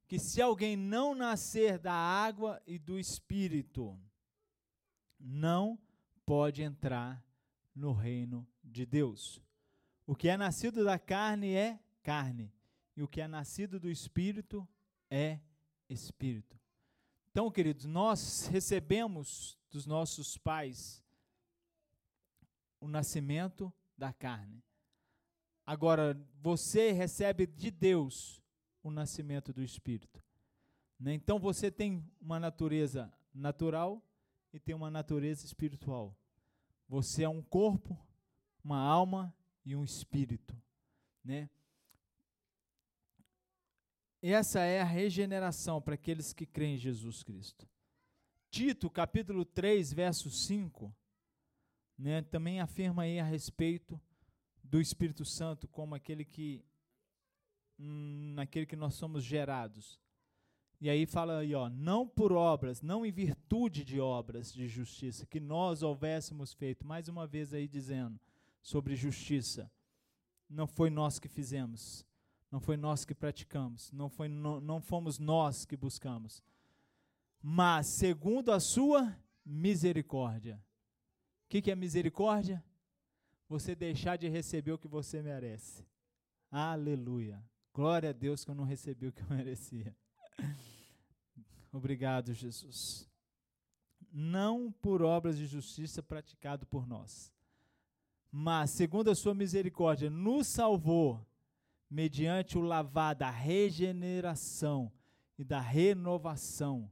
[0.06, 3.98] que se alguém não nascer da água e do espírito,
[5.18, 5.78] não
[6.24, 7.22] pode entrar
[7.74, 9.42] no reino de Deus.
[10.06, 12.52] O que é nascido da carne é carne,
[12.96, 14.66] e o que é nascido do espírito
[15.10, 15.40] é
[15.88, 16.58] espírito.
[17.30, 21.04] Então, queridos, nós recebemos dos nossos pais
[22.80, 24.62] o nascimento da carne.
[25.66, 28.42] Agora, você recebe de Deus
[28.82, 30.22] o nascimento do Espírito.
[30.98, 31.14] Né?
[31.14, 34.02] Então, você tem uma natureza natural
[34.52, 36.16] e tem uma natureza espiritual.
[36.88, 37.98] Você é um corpo,
[38.64, 40.56] uma alma e um espírito.
[41.22, 41.50] Né?
[44.22, 47.68] Essa é a regeneração para aqueles que creem em Jesus Cristo.
[48.50, 50.94] Tito, capítulo 3, verso 5,
[51.98, 54.00] né, também afirma aí a respeito
[54.62, 56.64] do Espírito Santo como aquele que
[57.78, 59.98] hum, naquele que nós somos gerados.
[60.80, 65.26] E aí fala aí, ó, não por obras, não em virtude de obras de justiça
[65.26, 68.20] que nós houvéssemos feito, mais uma vez aí dizendo
[68.62, 69.70] sobre justiça.
[70.48, 72.06] Não foi nós que fizemos,
[72.50, 76.42] não foi nós que praticamos, não foi no, não fomos nós que buscamos.
[77.42, 80.62] Mas segundo a sua misericórdia.
[81.48, 82.62] O que, que é misericórdia?
[83.48, 85.86] você deixar de receber o que você merece.
[86.50, 87.42] Aleluia.
[87.72, 89.96] Glória a Deus que eu não recebi o que eu merecia.
[91.72, 93.08] Obrigado, Jesus.
[94.12, 97.32] Não por obras de justiça praticado por nós,
[98.30, 101.26] mas segundo a sua misericórdia nos salvou
[101.90, 104.92] mediante o lavar da regeneração
[105.38, 106.90] e da renovação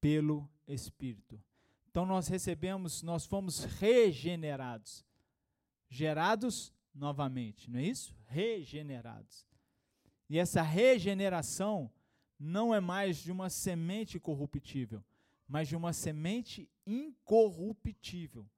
[0.00, 1.42] pelo Espírito.
[1.98, 5.04] Então nós recebemos, nós fomos regenerados
[5.90, 8.16] gerados novamente, não é isso?
[8.28, 9.44] Regenerados.
[10.30, 11.92] E essa regeneração
[12.38, 15.04] não é mais de uma semente corruptível,
[15.48, 18.48] mas de uma semente incorruptível.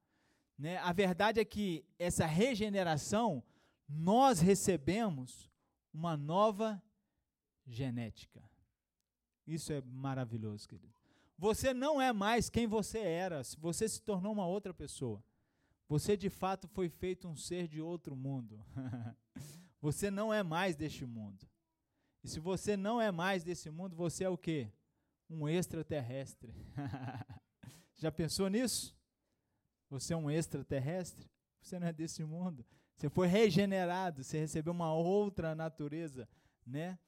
[0.59, 0.77] Né?
[0.77, 3.43] A verdade é que essa regeneração,
[3.89, 5.51] nós recebemos
[5.95, 6.83] uma nova
[7.67, 8.45] genética.
[9.47, 11.00] Isso é maravilhoso, querido.
[11.41, 15.25] Você não é mais quem você era, você se tornou uma outra pessoa.
[15.89, 18.63] Você de fato foi feito um ser de outro mundo.
[19.81, 21.49] você não é mais deste mundo.
[22.23, 24.71] E se você não é mais desse mundo, você é o quê?
[25.31, 26.55] Um extraterrestre.
[27.97, 28.95] Já pensou nisso?
[29.89, 31.27] Você é um extraterrestre?
[31.63, 32.67] Você não é desse mundo.
[32.99, 36.29] Você foi regenerado, você recebeu uma outra natureza,
[36.67, 36.99] né?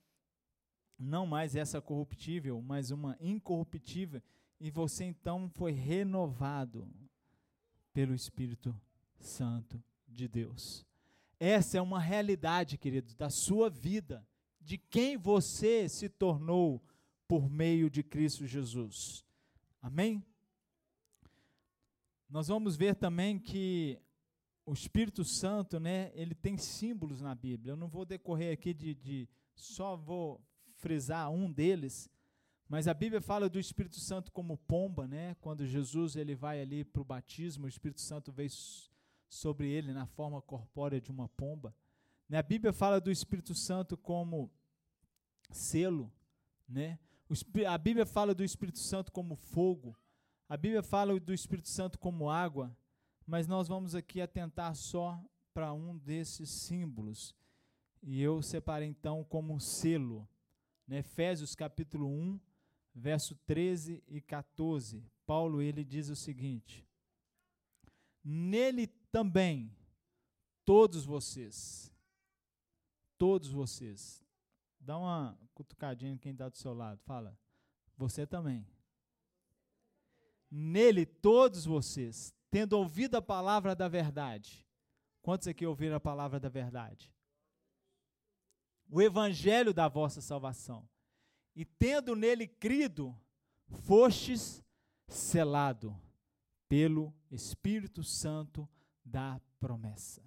[0.98, 4.22] Não mais essa corruptível, mas uma incorruptível,
[4.60, 6.88] e você então foi renovado
[7.92, 8.74] pelo Espírito
[9.18, 10.86] Santo de Deus.
[11.38, 14.26] Essa é uma realidade, queridos, da sua vida
[14.60, 16.80] de quem você se tornou
[17.26, 19.24] por meio de Cristo Jesus.
[19.80, 20.24] Amém?
[22.28, 23.98] Nós vamos ver também que
[24.64, 27.72] o Espírito Santo, né, ele tem símbolos na Bíblia.
[27.72, 30.40] Eu não vou decorrer aqui de, de só vou
[30.82, 32.10] frisar um deles,
[32.68, 35.36] mas a Bíblia fala do Espírito Santo como pomba, né?
[35.40, 38.50] Quando Jesus ele vai ali para o batismo, o Espírito Santo veio
[39.28, 41.72] sobre ele na forma corpórea de uma pomba.
[42.28, 42.38] Né?
[42.38, 44.50] A Bíblia fala do Espírito Santo como
[45.50, 46.12] selo,
[46.68, 46.98] né?
[47.68, 49.96] A Bíblia fala do Espírito Santo como fogo.
[50.48, 52.76] A Bíblia fala do Espírito Santo como água,
[53.24, 55.22] mas nós vamos aqui atentar só
[55.54, 57.34] para um desses símbolos.
[58.02, 60.28] E eu separei então como selo.
[60.86, 60.98] Né?
[60.98, 62.40] Efésios capítulo 1,
[62.94, 65.04] verso 13 e 14.
[65.26, 66.86] Paulo ele diz o seguinte:
[68.24, 69.74] Nele também
[70.64, 71.92] todos vocês,
[73.18, 74.22] todos vocês.
[74.78, 77.00] Dá uma cutucadinha em quem está do seu lado.
[77.04, 77.38] Fala,
[77.96, 78.66] você também.
[80.50, 84.66] Nele, todos vocês, tendo ouvido a palavra da verdade.
[85.22, 87.11] Quantos aqui ouviram a palavra da verdade?
[88.88, 90.88] O evangelho da vossa salvação.
[91.54, 93.16] E tendo nele crido,
[93.68, 94.62] fostes
[95.08, 95.98] selado
[96.68, 98.68] pelo Espírito Santo
[99.04, 100.22] da promessa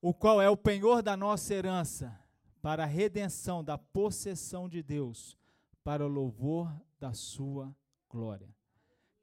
[0.00, 2.18] o qual é o penhor da nossa herança,
[2.62, 5.36] para a redenção da possessão de Deus,
[5.82, 7.74] para o louvor da sua
[8.08, 8.54] glória.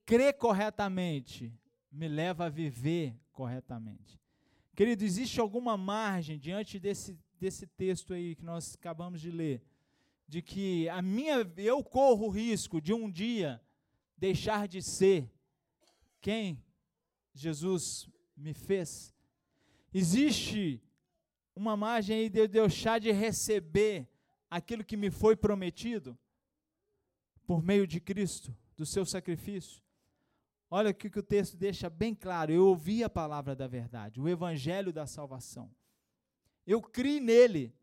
[0.05, 1.53] Crer corretamente
[1.91, 4.19] me leva a viver corretamente.
[4.77, 9.63] Querido, existe alguma margem diante desse, desse texto aí que nós acabamos de ler,
[10.27, 13.59] de que a minha eu corro o risco de um dia
[14.15, 15.33] deixar de ser
[16.21, 16.63] quem
[17.33, 19.15] Jesus me fez?
[19.91, 20.79] Existe
[21.55, 24.07] uma margem aí de eu deixar de receber
[24.47, 26.15] aquilo que me foi prometido
[27.47, 29.81] por meio de Cristo, do seu sacrifício.
[30.69, 32.51] Olha o que o texto deixa bem claro.
[32.51, 35.71] Eu ouvi a palavra da verdade, o evangelho da salvação.
[36.65, 37.73] Eu criei nele.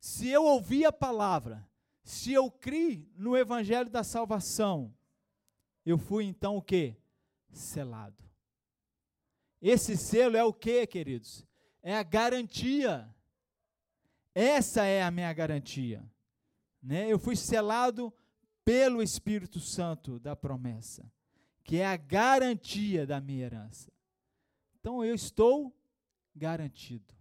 [0.00, 1.66] Se eu ouvi a palavra,
[2.02, 4.94] se eu criei no evangelho da salvação,
[5.84, 6.96] eu fui então o que?
[7.52, 8.24] Selado.
[9.62, 11.46] Esse selo é o que, queridos?
[11.82, 13.08] É a garantia.
[14.34, 16.04] Essa é a minha garantia.
[16.82, 17.10] Né?
[17.10, 18.12] Eu fui selado
[18.64, 21.10] pelo Espírito Santo da promessa,
[21.66, 23.92] que é a garantia da minha herança.
[24.78, 25.76] Então eu estou
[26.32, 27.12] garantido.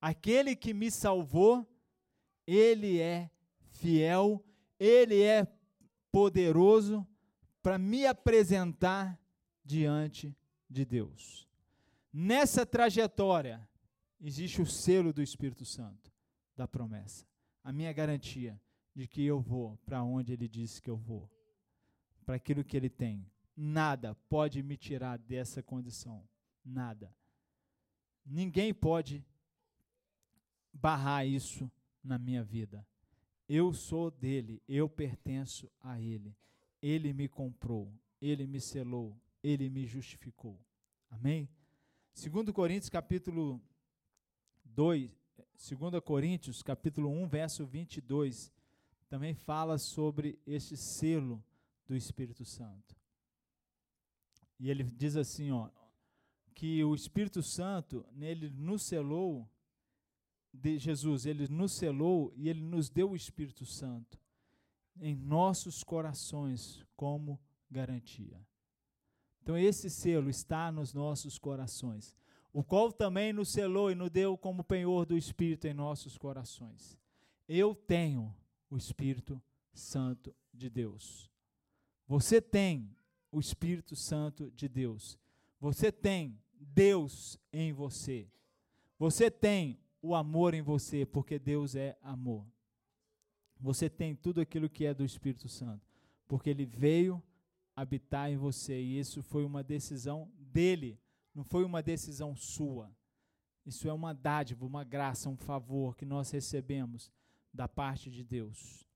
[0.00, 1.70] Aquele que me salvou,
[2.46, 3.30] ele é
[3.68, 4.42] fiel,
[4.80, 5.46] ele é
[6.10, 7.06] poderoso
[7.62, 9.20] para me apresentar
[9.62, 10.34] diante
[10.68, 11.46] de Deus.
[12.10, 13.68] Nessa trajetória,
[14.20, 16.10] existe o selo do Espírito Santo,
[16.56, 17.26] da promessa.
[17.62, 18.58] A minha garantia
[18.94, 21.30] de que eu vou para onde Ele disse que eu vou,
[22.24, 23.26] para aquilo que Ele tem.
[23.56, 26.26] Nada pode me tirar dessa condição.
[26.64, 27.14] Nada.
[28.24, 29.24] Ninguém pode
[30.72, 31.70] barrar isso
[32.02, 32.86] na minha vida.
[33.48, 36.34] Eu sou dele, eu pertenço a ele.
[36.80, 40.58] Ele me comprou, ele me selou, ele me justificou.
[41.10, 41.48] Amém?
[42.14, 43.60] 2 Coríntios capítulo
[44.64, 45.10] 2,
[45.68, 48.52] 2 Coríntios capítulo 1, verso 22,
[49.08, 51.44] também fala sobre este selo
[51.92, 52.96] do Espírito Santo.
[54.58, 55.68] E ele diz assim, ó,
[56.54, 59.46] que o Espírito Santo, nele nos selou,
[60.54, 64.18] de Jesus, ele nos selou e ele nos deu o Espírito Santo
[65.00, 67.38] em nossos corações como
[67.70, 68.38] garantia
[69.42, 72.16] Então, esse selo está nos nossos corações,
[72.52, 76.98] o qual também nos selou e nos deu como penhor do Espírito em nossos corações.
[77.46, 78.34] Eu tenho
[78.70, 79.42] o Espírito
[79.74, 81.31] Santo de Deus.
[82.12, 82.94] Você tem
[83.30, 85.18] o Espírito Santo de Deus.
[85.58, 88.30] Você tem Deus em você.
[88.98, 92.46] Você tem o amor em você, porque Deus é amor.
[93.58, 95.90] Você tem tudo aquilo que é do Espírito Santo,
[96.28, 97.22] porque ele veio
[97.74, 101.00] habitar em você e isso foi uma decisão dele,
[101.34, 102.94] não foi uma decisão sua.
[103.64, 107.10] Isso é uma dádiva, uma graça, um favor que nós recebemos
[107.54, 108.86] da parte de Deus.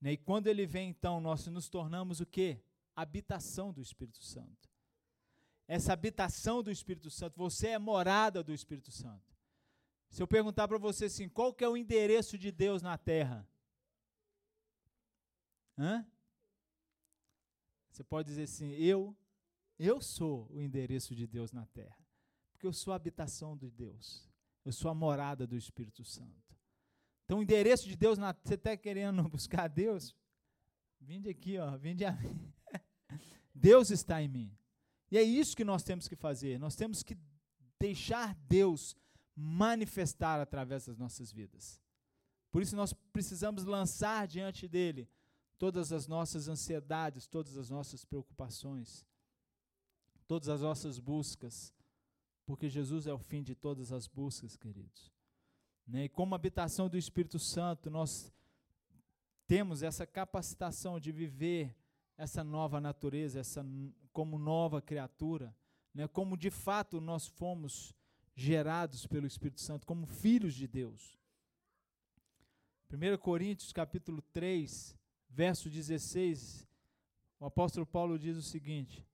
[0.00, 2.60] Né, e quando ele vem, então, nós nos tornamos o quê?
[2.94, 4.68] Habitação do Espírito Santo.
[5.66, 9.36] Essa habitação do Espírito Santo, você é morada do Espírito Santo.
[10.08, 13.46] Se eu perguntar para você assim, qual que é o endereço de Deus na terra?
[15.76, 16.06] Hã?
[17.90, 19.14] Você pode dizer assim, eu,
[19.78, 21.98] eu sou o endereço de Deus na terra.
[22.52, 24.28] Porque eu sou a habitação de Deus.
[24.64, 26.47] Eu sou a morada do Espírito Santo.
[27.28, 30.16] Então, o endereço de Deus, na, você está querendo buscar Deus?
[30.98, 32.40] Vinde aqui, ó, vinde a mim.
[33.54, 34.50] Deus está em mim.
[35.10, 36.58] E é isso que nós temos que fazer.
[36.58, 37.18] Nós temos que
[37.78, 38.96] deixar Deus
[39.36, 41.78] manifestar através das nossas vidas.
[42.50, 45.06] Por isso nós precisamos lançar diante dele
[45.58, 49.06] todas as nossas ansiedades, todas as nossas preocupações,
[50.26, 51.74] todas as nossas buscas,
[52.46, 55.12] porque Jesus é o fim de todas as buscas, queridos.
[55.88, 56.04] Né?
[56.04, 58.30] E como habitação do Espírito Santo, nós
[59.46, 61.74] temos essa capacitação de viver
[62.16, 63.64] essa nova natureza, essa
[64.12, 65.54] como nova criatura,
[65.94, 66.06] né?
[66.06, 67.94] como de fato nós fomos
[68.34, 71.18] gerados pelo Espírito Santo, como filhos de Deus.
[72.92, 74.94] 1 Coríntios capítulo 3,
[75.30, 76.68] verso 16,
[77.40, 79.06] o apóstolo Paulo diz o seguinte: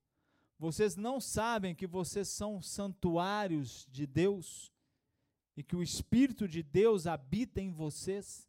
[0.59, 4.74] Vocês não sabem que vocês são santuários de Deus
[5.57, 8.49] e que o Espírito de Deus habita em vocês?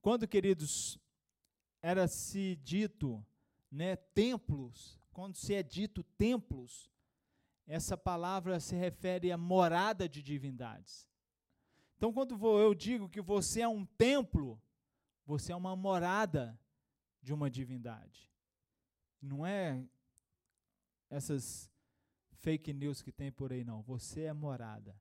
[0.00, 0.98] Quando, queridos,
[1.80, 3.24] era se dito,
[3.70, 6.90] né, templos, quando se é dito templos,
[7.66, 11.08] essa palavra se refere à morada de divindades.
[11.96, 14.60] Então, quando eu digo que você é um templo,
[15.24, 16.58] você é uma morada
[17.22, 18.30] de uma divindade.
[19.22, 19.82] Não é
[21.08, 21.70] essas
[22.40, 23.80] fake news que tem por aí, não.
[23.82, 24.94] Você é morada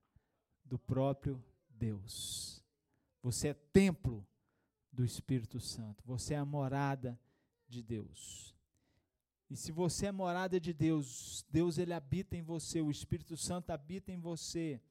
[0.65, 2.63] do próprio Deus.
[3.21, 4.25] Você é templo
[4.91, 6.03] do Espírito Santo.
[6.05, 7.19] Você é a morada
[7.67, 8.55] de Deus.
[9.49, 13.71] E se você é morada de Deus, Deus ele habita em você, o Espírito Santo
[13.71, 14.81] habita em você.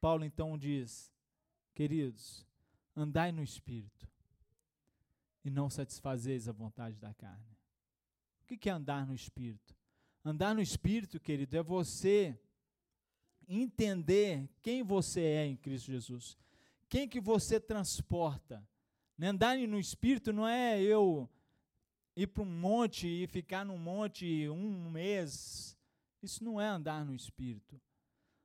[0.00, 1.12] Paulo então diz:
[1.74, 2.46] Queridos,
[2.94, 4.08] andai no Espírito
[5.44, 7.56] e não satisfazeis a vontade da carne.
[8.42, 9.74] O que é andar no Espírito?
[10.24, 12.38] Andar no Espírito, querido, é você
[13.60, 16.36] entender quem você é em Cristo Jesus,
[16.88, 18.66] quem que você transporta.
[19.16, 21.28] Né, andar no Espírito não é eu
[22.16, 25.76] ir para um monte e ficar num monte um mês.
[26.22, 27.80] Isso não é andar no Espírito.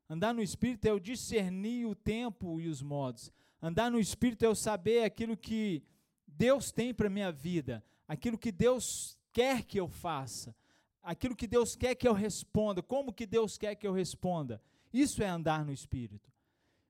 [0.10, 3.32] Andar no Espírito é eu discernir o tempo e os modos.
[3.62, 5.84] Andar no Espírito é eu saber aquilo que
[6.26, 10.56] Deus tem para a minha vida, aquilo que Deus quer que eu faça,
[11.02, 14.62] aquilo que Deus quer que eu responda, como que Deus quer que eu responda.
[14.94, 16.32] Isso é andar no Espírito.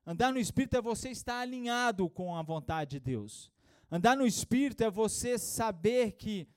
[0.06, 3.52] Andar no Espírito é você estar alinhado com a vontade de Deus.
[3.92, 6.48] Andar no Espírito é você saber que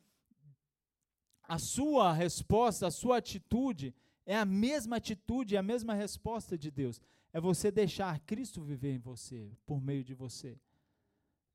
[1.42, 3.92] a sua resposta, a sua atitude
[4.24, 7.00] é a mesma atitude, a mesma resposta de Deus.
[7.32, 10.56] É você deixar Cristo viver em você, por meio de você.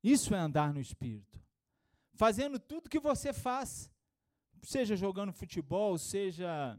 [0.02, 1.40] Isso é andar no Espírito.
[2.14, 3.90] Fazendo tudo que você faz,
[4.62, 6.78] seja jogando futebol, seja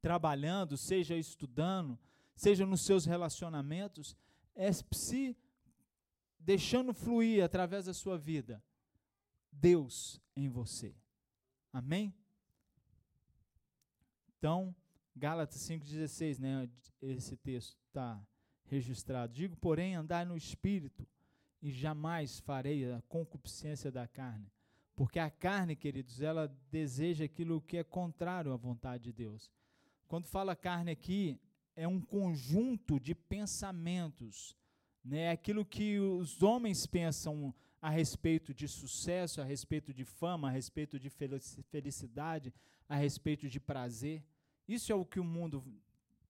[0.00, 1.98] trabalhando, seja estudando,
[2.34, 4.16] seja nos seus relacionamentos,
[4.54, 5.36] é se
[6.38, 8.62] deixando fluir através da sua vida
[9.52, 10.94] Deus em você.
[11.72, 12.14] Amém?
[14.38, 14.74] Então,
[15.14, 16.68] Gálatas 5,16, né,
[17.02, 18.20] esse texto está
[18.64, 19.32] registrado.
[19.32, 21.06] Digo, porém, andar no Espírito,
[21.62, 24.50] e jamais farei a concupiscência da carne.
[24.96, 29.50] Porque a carne, queridos, ela deseja aquilo que é contrário à vontade de Deus.
[30.10, 31.38] Quando fala carne aqui,
[31.76, 34.56] é um conjunto de pensamentos,
[35.04, 35.20] né?
[35.20, 40.50] É aquilo que os homens pensam a respeito de sucesso, a respeito de fama, a
[40.50, 42.52] respeito de felicidade,
[42.88, 44.24] a respeito de prazer.
[44.66, 45.62] Isso é o que o mundo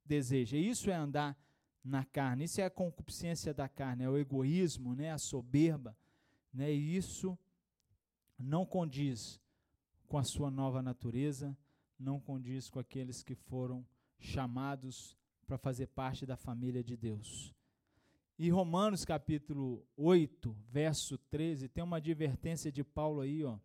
[0.05, 0.59] deseja.
[0.59, 1.35] Isso é andar
[1.83, 2.45] na carne.
[2.45, 5.97] Isso é a concupiscência da carne, é o egoísmo, né, a soberba,
[6.53, 6.71] né?
[6.71, 7.39] E isso
[8.39, 9.41] não condiz
[10.07, 11.57] com a sua nova natureza,
[12.01, 13.87] não condiz com aqueles que foram
[14.19, 17.55] chamados para fazer parte da família de Deus.
[18.39, 23.59] E Romanos capítulo 8, verso 13, tem uma advertência de Paulo aí, ó,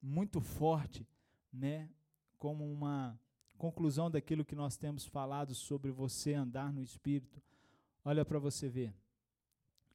[0.00, 1.06] muito forte,
[1.50, 1.88] né,
[2.36, 3.18] como uma
[3.56, 7.40] conclusão daquilo que nós temos falado sobre você andar no espírito.
[8.04, 8.92] Olha para você ver.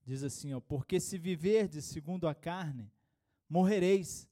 [0.06, 2.90] Diz assim, ó, porque se viverdes segundo a carne,
[3.50, 4.28] morrereis.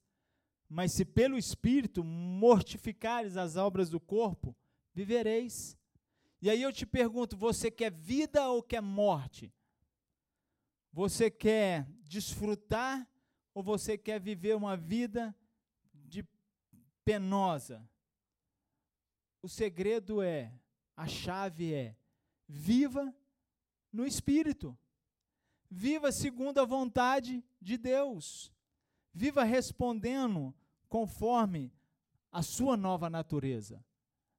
[0.68, 4.56] Mas se pelo Espírito mortificares as obras do corpo,
[4.92, 5.78] vivereis.
[6.40, 9.52] E aí eu te pergunto: você quer vida ou quer morte?
[10.92, 13.06] Você quer desfrutar
[13.54, 15.34] ou você quer viver uma vida
[15.94, 16.26] de
[17.04, 17.88] penosa?
[19.42, 20.52] O segredo é,
[20.96, 21.96] a chave é,
[22.48, 23.14] viva
[23.92, 24.76] no Espírito.
[25.70, 28.52] Viva segundo a vontade de Deus.
[29.18, 30.54] Viva respondendo
[30.90, 31.72] conforme
[32.30, 33.82] a sua nova natureza,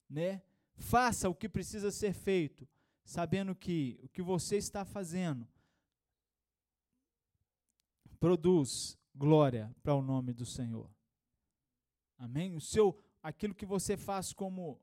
[0.07, 0.43] né?
[0.75, 2.69] Faça o que precisa ser feito,
[3.03, 5.47] sabendo que o que você está fazendo
[8.19, 10.87] produz glória para o nome do Senhor.
[12.15, 12.55] Amém?
[12.55, 14.79] O seu aquilo que você faz como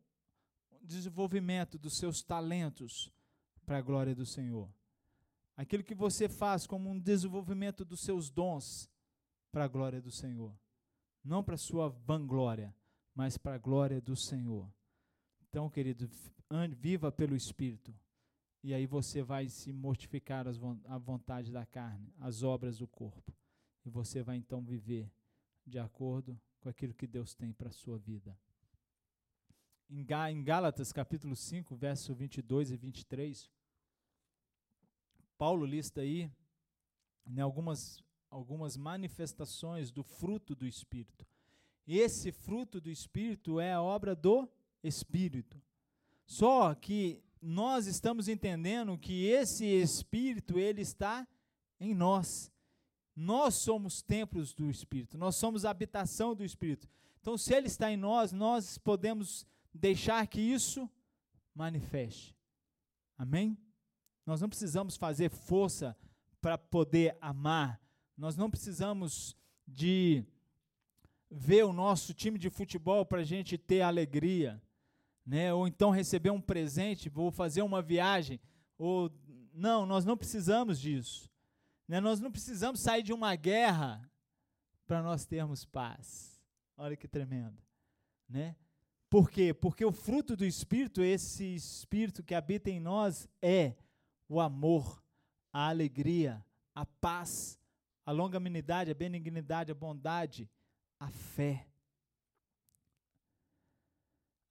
[0.83, 3.13] desenvolvimento dos seus talentos
[3.65, 4.69] para a glória do Senhor.
[5.57, 8.91] Aquilo que você faz como um desenvolvimento dos seus dons
[9.55, 10.53] para a glória do Senhor.
[11.23, 12.75] Não para a sua vanglória,
[13.15, 14.69] mas para a glória do Senhor.
[15.49, 16.11] Então, querido,
[16.77, 17.95] viva pelo Espírito.
[18.65, 23.33] E aí você vai se mortificar à vontade da carne, as obras do corpo.
[23.85, 25.09] E você vai então viver
[25.65, 28.37] de acordo com aquilo que Deus tem para a sua vida.
[29.89, 30.05] Em
[30.43, 33.49] Gálatas capítulo 5, verso 22 e 23,
[35.39, 36.29] Paulo lista aí
[37.25, 38.03] né, algumas
[38.35, 41.25] algumas manifestações do fruto do Espírito.
[41.87, 44.49] Esse fruto do Espírito é a obra do
[44.83, 45.63] Espírito.
[46.27, 51.29] Só que nós estamos entendendo que esse Espírito, ele está
[51.79, 52.51] em nós.
[53.15, 56.89] Nós somos templos do Espírito, nós somos habitação do Espírito.
[57.21, 60.91] Então, se ele está em nós, nós podemos deixar que isso
[61.55, 62.37] manifeste.
[63.17, 63.57] Amém?
[64.27, 65.97] Nós não precisamos fazer força
[66.41, 67.81] para poder amar,
[68.17, 69.37] nós não precisamos
[69.67, 70.25] de
[71.31, 74.63] ver o nosso time de futebol para a gente ter alegria,
[75.27, 75.53] né?
[75.53, 78.41] ou então receber um presente, vou fazer uma viagem.
[78.79, 79.11] Ou,
[79.53, 81.31] não, nós não precisamos disso.
[81.89, 82.01] Né?
[82.01, 84.09] Nós não precisamos sair de uma guerra
[84.87, 86.41] para nós termos paz.
[86.77, 87.57] Olha que tremendo.
[88.29, 88.57] Né?
[89.09, 89.53] Por quê?
[89.55, 93.75] Porque o fruto do Espírito, esse Espírito que habita em nós, é
[94.29, 95.03] o amor,
[95.53, 96.45] a alegria,
[96.75, 97.59] a paz,
[98.07, 100.51] a longanimidade, a benignidade, a bondade,
[101.01, 101.67] a fé,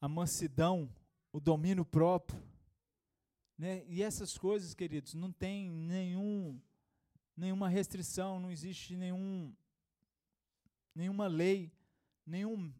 [0.02, 0.94] a mansidão,
[1.32, 2.42] o domínio próprio.
[3.58, 3.86] Né?
[3.88, 6.60] E essas coisas, queridos, não tem nenhum,
[7.38, 9.56] nenhuma restrição, não existe nenhum,
[10.96, 11.72] nenhuma lei,
[12.26, 12.74] nenhum,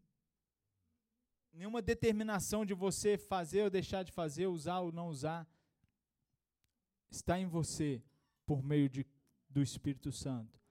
[1.52, 5.48] nenhuma determinação de você fazer ou deixar de fazer, usar ou não usar.
[7.10, 8.02] Está em você
[8.44, 9.06] por meio de,
[9.48, 10.63] do Espírito Santo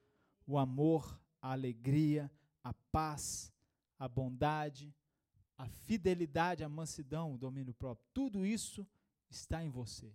[0.46, 2.30] o amor, a alegria,
[2.62, 3.52] a paz,
[3.98, 4.94] a bondade,
[5.56, 8.06] a fidelidade, a mansidão, o domínio próprio.
[8.12, 8.86] Tudo isso
[9.30, 10.12] está em você.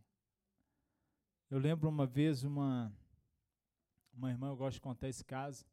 [1.49, 2.93] Eu lembro uma vez uma
[4.13, 5.65] uma irmã, eu gosto de contar esse caso,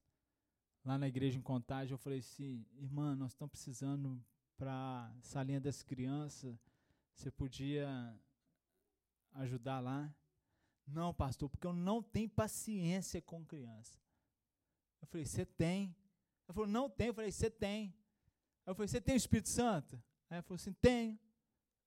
[0.84, 4.24] lá na igreja em Contagem, eu falei assim, irmã, nós estamos precisando
[4.56, 6.56] para salinha das crianças,
[7.12, 7.88] você podia
[9.32, 10.14] ajudar lá?
[10.86, 13.98] Não, pastor, porque eu não tenho paciência com criança.
[15.06, 15.96] Eu falei, você tem.
[16.48, 17.08] Ela falou, não tem.
[17.08, 17.94] Eu falei, você tem.
[18.66, 19.94] Eu falei, você tem o Espírito Santo?
[20.28, 21.14] Aí ela falou assim, tenho.
[21.14, 21.18] O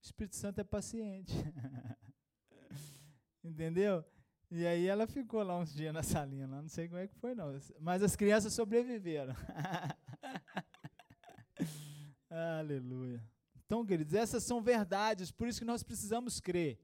[0.01, 1.33] Espírito Santo é paciente.
[3.43, 4.05] Entendeu?
[4.49, 7.15] E aí ela ficou lá uns dias na salinha, lá, não sei como é que
[7.15, 7.53] foi não.
[7.81, 9.35] Mas as crianças sobreviveram.
[12.59, 13.21] Aleluia.
[13.65, 16.79] Então, queridos, essas são verdades, por isso que nós precisamos crer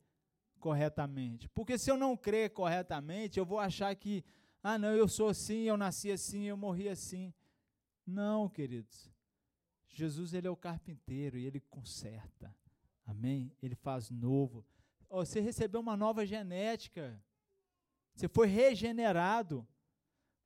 [0.59, 1.47] corretamente.
[1.49, 4.23] Porque se eu não crer corretamente, eu vou achar que
[4.68, 7.32] ah, não, eu sou assim, eu nasci assim, eu morri assim.
[8.03, 9.13] Não, queridos.
[9.89, 12.51] Jesus, ele é o carpinteiro e ele conserta.
[13.05, 13.55] Amém?
[13.61, 14.66] Ele faz novo.
[15.07, 17.24] Oh, você recebeu uma nova genética.
[18.16, 19.68] Você foi regenerado.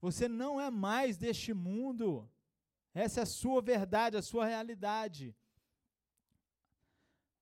[0.02, 2.30] Você não é mais deste mundo.
[2.94, 5.34] Essa é a sua verdade, a sua realidade.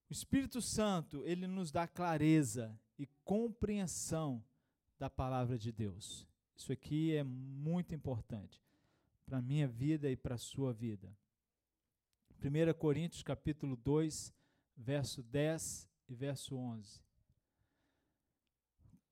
[0.08, 4.46] O Espírito Santo, ele nos dá clareza e compreensão
[5.00, 6.27] da palavra de Deus.
[6.58, 8.60] Isso aqui é muito importante
[9.26, 11.16] para a minha vida e para a sua vida.
[12.43, 14.34] 1 Coríntios capítulo 2,
[14.76, 16.99] verso 10 e verso 11.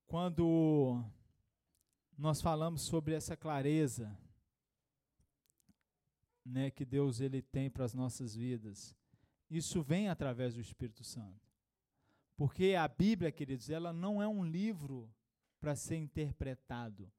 [0.07, 1.03] Quando
[2.17, 4.17] nós falamos sobre essa clareza
[6.43, 8.95] né, que Deus ele tem para as nossas vidas,
[9.49, 11.47] isso vem através do Espírito Santo.
[12.35, 15.13] Porque a Bíblia, queridos, ela não é um livro
[15.59, 17.11] para ser interpretado.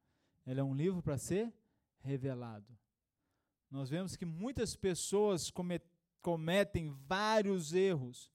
[0.47, 1.53] Ela é um livro para ser
[1.99, 2.67] revelado.
[3.69, 5.53] Nós vemos que muitas pessoas
[6.23, 8.31] cometem vários erros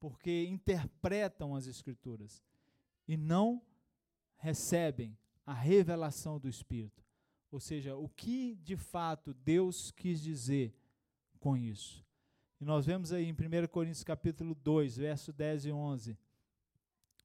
[0.00, 2.42] porque interpretam as Escrituras
[3.06, 3.62] e não
[4.36, 7.04] recebem a revelação do Espírito.
[7.52, 10.74] Ou seja, o que de fato Deus quis dizer
[11.38, 12.04] com isso.
[12.60, 16.18] E nós vemos aí em 1 Coríntios capítulo 2, verso 10 e 11,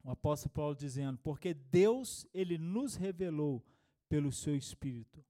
[0.04, 3.64] o apóstolo Paulo dizendo: "Porque Deus ele nos revelou
[4.08, 5.24] pelo seu espírito.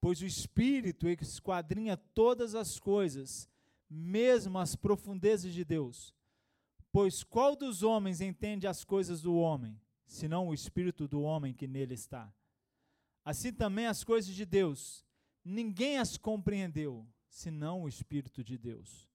[0.00, 3.48] Pois o espírito esquadrinha todas as coisas,
[3.90, 6.14] mesmo as profundezas de Deus.
[6.92, 11.66] Pois qual dos homens entende as coisas do homem, senão o espírito do homem que
[11.66, 12.32] nele está?
[13.24, 15.04] Assim também as coisas de Deus,
[15.44, 19.08] ninguém as compreendeu, senão o espírito de Deus.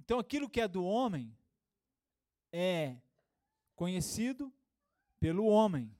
[0.00, 1.36] Então aquilo que é do homem
[2.52, 2.96] é
[3.74, 4.52] conhecido
[5.20, 5.94] pelo homem.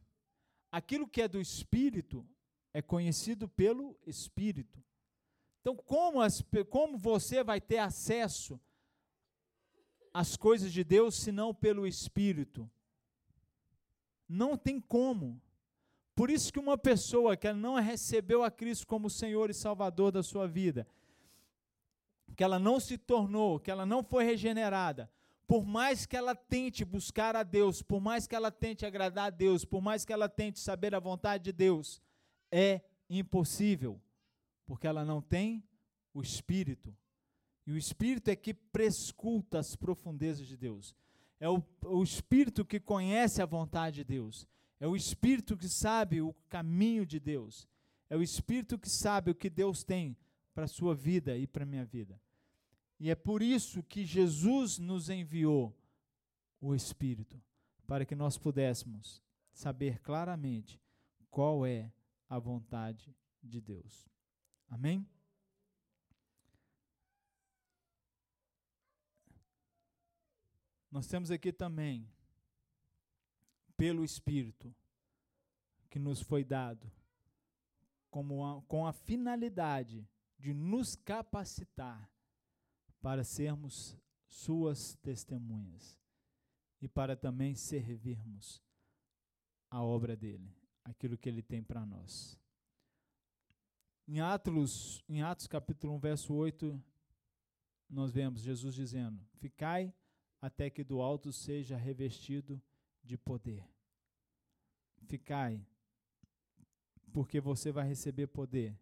[0.77, 2.23] Aquilo que é do espírito
[2.71, 4.85] é conhecido pelo espírito.
[5.63, 8.61] Então, como, as, como você vai ter acesso
[10.13, 12.71] às coisas de Deus se não pelo espírito?
[14.29, 15.41] Não tem como.
[16.15, 20.23] Por isso que uma pessoa que não recebeu a Cristo como Senhor e Salvador da
[20.23, 20.87] sua vida,
[22.37, 25.11] que ela não se tornou, que ela não foi regenerada,
[25.47, 29.31] por mais que ela tente buscar a Deus, por mais que ela tente agradar a
[29.31, 32.03] Deus, por mais que ela tente saber a vontade de Deus,
[32.51, 34.01] é impossível,
[34.67, 35.63] porque ela não tem
[36.13, 36.97] o Espírito.
[37.67, 40.95] E o Espírito é que presculta as profundezas de Deus.
[41.39, 44.47] É o, o Espírito que conhece a vontade de Deus.
[44.81, 47.69] É o Espírito que sabe o caminho de Deus.
[48.09, 50.17] É o Espírito que sabe o que Deus tem
[50.55, 52.21] para a sua vida e para a minha vida.
[52.99, 55.77] E é por isso que Jesus nos enviou
[56.61, 57.41] o Espírito,
[57.87, 59.23] para que nós pudéssemos
[59.53, 60.81] saber claramente
[61.31, 61.93] qual é
[62.29, 64.09] a vontade de Deus.
[64.69, 65.07] Amém?
[70.91, 72.11] Nós temos aqui também,
[73.77, 74.75] pelo Espírito
[75.91, 76.91] que nos foi dado,
[78.11, 82.11] como a, com a finalidade de nos capacitar
[83.07, 83.97] para sermos
[84.27, 85.97] suas testemunhas
[86.83, 88.61] e para também servirmos
[89.71, 90.53] a obra dele,
[90.83, 92.37] aquilo que ele tem para nós.
[94.09, 96.83] Em Atos, em Atos capítulo 1, verso 8,
[97.89, 99.95] nós vemos Jesus dizendo: Ficai
[100.41, 102.61] até que do alto seja revestido
[103.05, 103.65] de poder.
[105.07, 105.65] Ficai,
[107.13, 108.77] porque você vai receber poder,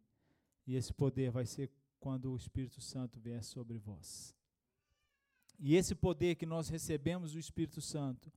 [0.66, 1.70] e esse poder vai ser
[2.04, 4.36] quando o Espírito Santo vier sobre vós.
[5.58, 8.30] E esse poder que nós recebemos do Espírito Santo,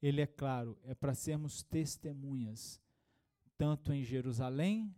[0.00, 2.80] ele é claro, é para sermos testemunhas,
[3.56, 4.94] tanto em Jerusalém,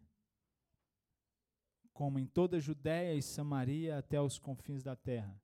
[1.95, 5.35] como em toda a Judéia e Samaria até os confins da terra.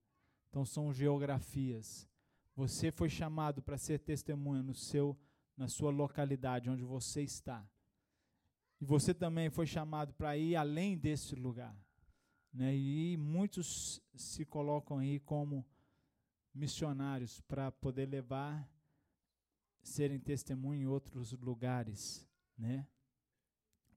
[0.50, 2.06] Então são geografias.
[2.54, 5.18] Você foi chamado para ser testemunha no seu
[5.56, 7.66] na sua localidade onde você está.
[8.78, 11.74] E você também foi chamado para ir além desse lugar.
[12.56, 12.74] Né?
[12.74, 15.62] E muitos se colocam aí como
[16.54, 18.66] missionários para poder levar,
[19.82, 22.26] serem testemunho em outros lugares.
[22.56, 22.86] Né?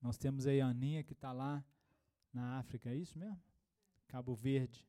[0.01, 1.63] Nós temos aí a Aninha que está lá
[2.33, 3.41] na África, é isso mesmo?
[4.09, 4.85] Cabo Verde,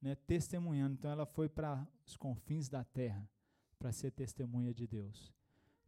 [0.00, 0.14] né?
[0.14, 0.94] testemunhando.
[0.94, 3.28] Então ela foi para os confins da terra
[3.80, 5.34] para ser testemunha de Deus.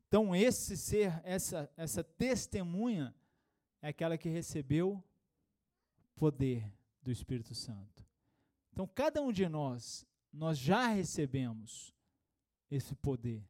[0.08, 3.14] Então esse ser, essa, essa testemunha
[3.80, 5.00] é aquela que recebeu
[6.16, 8.06] poder do Espírito Santo.
[8.72, 11.94] Então, cada um de nós, nós já recebemos
[12.70, 13.44] esse poder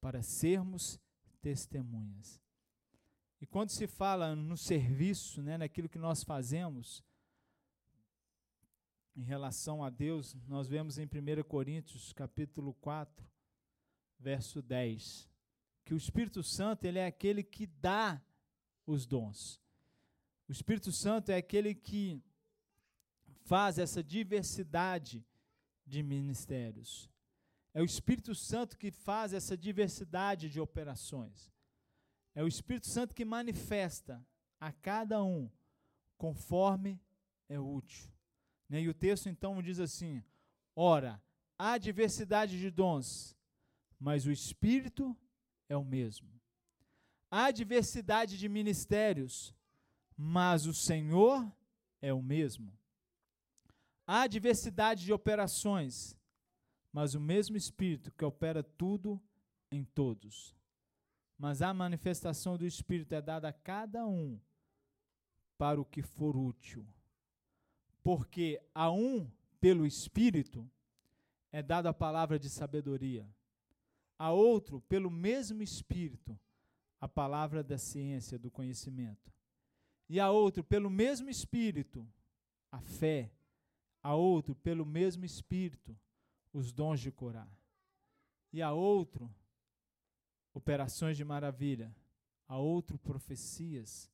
[0.00, 0.98] para sermos
[1.40, 2.40] testemunhas.
[3.40, 7.02] E quando se fala no serviço, né, naquilo que nós fazemos
[9.16, 13.26] em relação a Deus, nós vemos em 1 Coríntios, capítulo 4,
[14.18, 15.28] verso 10,
[15.84, 18.22] que o Espírito Santo, ele é aquele que dá
[18.86, 19.60] os dons.
[20.46, 22.22] O Espírito Santo é aquele que
[23.50, 25.26] faz essa diversidade
[25.84, 27.10] de ministérios.
[27.74, 31.52] É o Espírito Santo que faz essa diversidade de operações.
[32.32, 34.24] É o Espírito Santo que manifesta
[34.60, 35.50] a cada um
[36.16, 37.02] conforme
[37.48, 38.08] é útil.
[38.68, 38.82] Né?
[38.82, 40.22] E o texto então diz assim:
[40.76, 41.20] Ora,
[41.58, 43.36] há diversidade de dons,
[43.98, 45.16] mas o Espírito
[45.68, 46.30] é o mesmo.
[47.28, 49.52] Há diversidade de ministérios,
[50.16, 51.52] mas o Senhor
[52.00, 52.79] é o mesmo.
[54.12, 56.18] Há diversidade de operações,
[56.92, 59.22] mas o mesmo Espírito que opera tudo
[59.70, 60.52] em todos.
[61.38, 64.36] Mas a manifestação do Espírito é dada a cada um
[65.56, 66.84] para o que for útil.
[68.02, 69.30] Porque a um,
[69.60, 70.68] pelo Espírito,
[71.52, 73.32] é dada a palavra de sabedoria,
[74.18, 76.36] a outro, pelo mesmo Espírito,
[77.00, 79.32] a palavra da ciência, do conhecimento,
[80.08, 82.04] e a outro, pelo mesmo Espírito,
[82.72, 83.30] a fé,
[84.02, 85.96] a outro, pelo mesmo Espírito,
[86.52, 87.50] os dons de curar,
[88.52, 89.32] e a outro,
[90.52, 91.94] operações de maravilha,
[92.48, 94.10] a outro, profecias,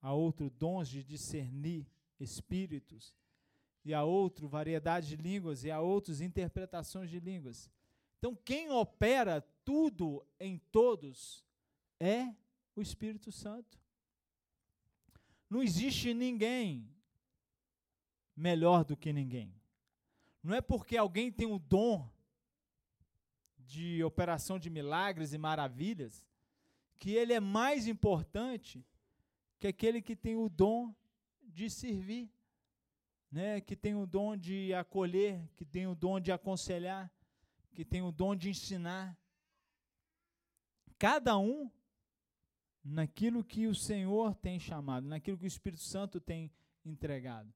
[0.00, 1.86] a outro, dons de discernir
[2.20, 3.14] espíritos,
[3.84, 7.70] e a outro, variedade de línguas, e a outros, interpretações de línguas.
[8.18, 11.44] Então, quem opera tudo em todos
[11.98, 12.34] é
[12.74, 13.78] o Espírito Santo.
[15.48, 16.88] Não existe ninguém
[18.38, 19.52] melhor do que ninguém.
[20.42, 22.08] Não é porque alguém tem o dom
[23.58, 26.24] de operação de milagres e maravilhas
[26.98, 28.84] que ele é mais importante
[29.58, 30.94] que aquele que tem o dom
[31.42, 32.32] de servir,
[33.30, 33.60] né?
[33.60, 37.10] que tem o dom de acolher, que tem o dom de aconselhar,
[37.74, 39.16] que tem o dom de ensinar.
[40.96, 41.70] Cada um
[42.82, 46.52] naquilo que o Senhor tem chamado, naquilo que o Espírito Santo tem
[46.84, 47.52] entregado.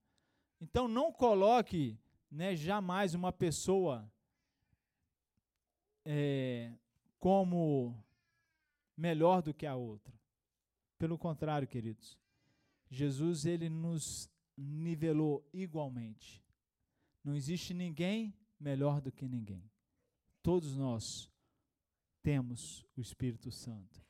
[0.62, 1.98] Então não coloque
[2.30, 4.08] né, jamais uma pessoa
[6.04, 6.72] é,
[7.18, 8.00] como
[8.96, 10.14] melhor do que a outra.
[10.96, 12.16] Pelo contrário, queridos,
[12.88, 16.40] Jesus ele nos nivelou igualmente.
[17.24, 19.68] Não existe ninguém melhor do que ninguém.
[20.44, 21.28] Todos nós
[22.22, 24.00] temos o Espírito Santo.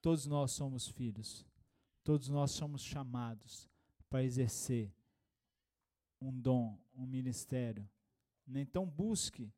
[0.00, 1.46] Todos nós somos filhos.
[2.02, 3.68] Todos nós somos chamados
[4.08, 4.90] para exercer
[6.22, 7.88] um dom, um ministério.
[8.54, 9.52] Então busque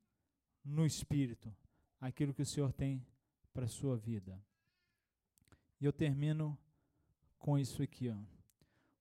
[0.65, 1.55] no Espírito
[2.01, 3.05] aquilo que o Senhor tem
[3.53, 4.41] para a sua vida.
[5.81, 6.59] E eu termino
[7.39, 8.09] com isso aqui.
[8.09, 8.17] Ó.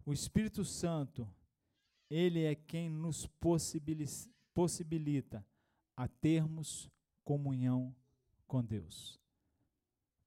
[0.06, 1.28] O Espírito Santo,
[2.10, 3.28] ele é quem nos
[4.54, 5.46] possibilita
[5.96, 6.90] a termos
[7.24, 7.96] comunhão
[8.48, 9.20] com Deus.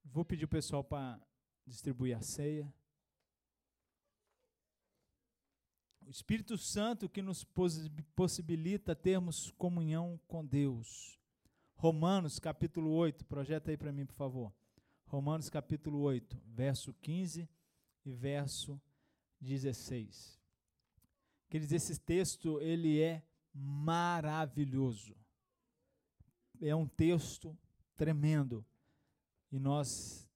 [0.04, 1.20] Vou pedir o pessoal para
[1.66, 2.72] distribuir a ceia.
[6.06, 7.44] O Espírito Santo que nos
[8.14, 11.18] possibilita termos comunhão com Deus.
[11.74, 14.54] Romanos capítulo 8, projeta aí para mim, por favor.
[15.06, 17.48] Romanos capítulo 8, verso 15
[18.04, 18.80] e verso
[19.40, 20.40] 16.
[21.50, 23.20] Quer dizer, esse texto ele é
[23.52, 25.16] maravilhoso.
[26.60, 27.58] É um texto
[27.96, 28.64] tremendo.
[29.50, 30.30] E nós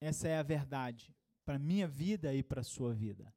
[0.00, 3.30] essa é a verdade para minha vida e para sua vida.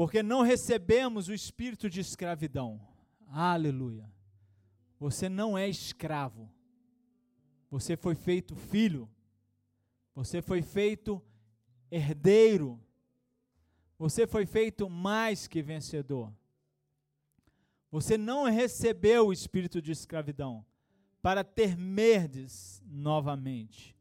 [0.00, 2.80] Porque não recebemos o espírito de escravidão.
[3.28, 4.10] Aleluia
[5.00, 6.52] você não é escravo.
[7.70, 9.08] Você foi feito filho.
[10.14, 11.22] Você foi feito
[11.90, 12.78] herdeiro.
[13.98, 16.30] Você foi feito mais que vencedor.
[17.90, 20.64] Você não recebeu o espírito de escravidão
[21.22, 23.96] para temerdes novamente.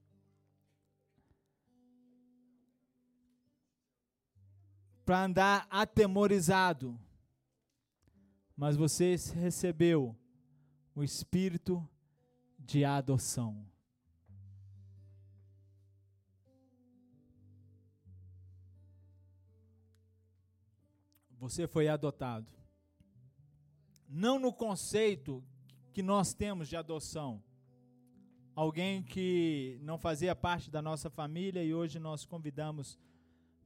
[5.10, 6.96] Para andar atemorizado.
[8.56, 10.16] Mas você recebeu
[10.94, 11.84] o espírito
[12.60, 13.66] de adoção.
[21.40, 22.54] Você foi adotado.
[24.08, 25.44] Não no conceito
[25.92, 27.44] que nós temos de adoção.
[28.54, 32.96] Alguém que não fazia parte da nossa família e hoje nós convidamos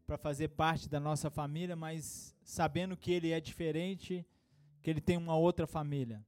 [0.06, 4.26] para fazer parte da nossa família, mas sabendo que ele é diferente,
[4.82, 6.26] que ele tem uma outra família.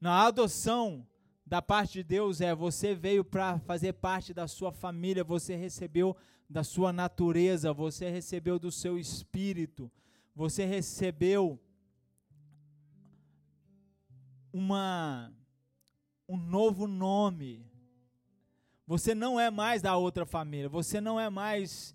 [0.00, 1.06] Na adoção
[1.46, 6.16] da parte de Deus é você veio para fazer parte da sua família, você recebeu
[6.48, 9.90] da sua natureza, você recebeu do seu espírito,
[10.34, 11.58] você recebeu
[14.52, 15.32] uma
[16.28, 17.66] um novo nome.
[18.86, 21.94] Você não é mais da outra família, você não é mais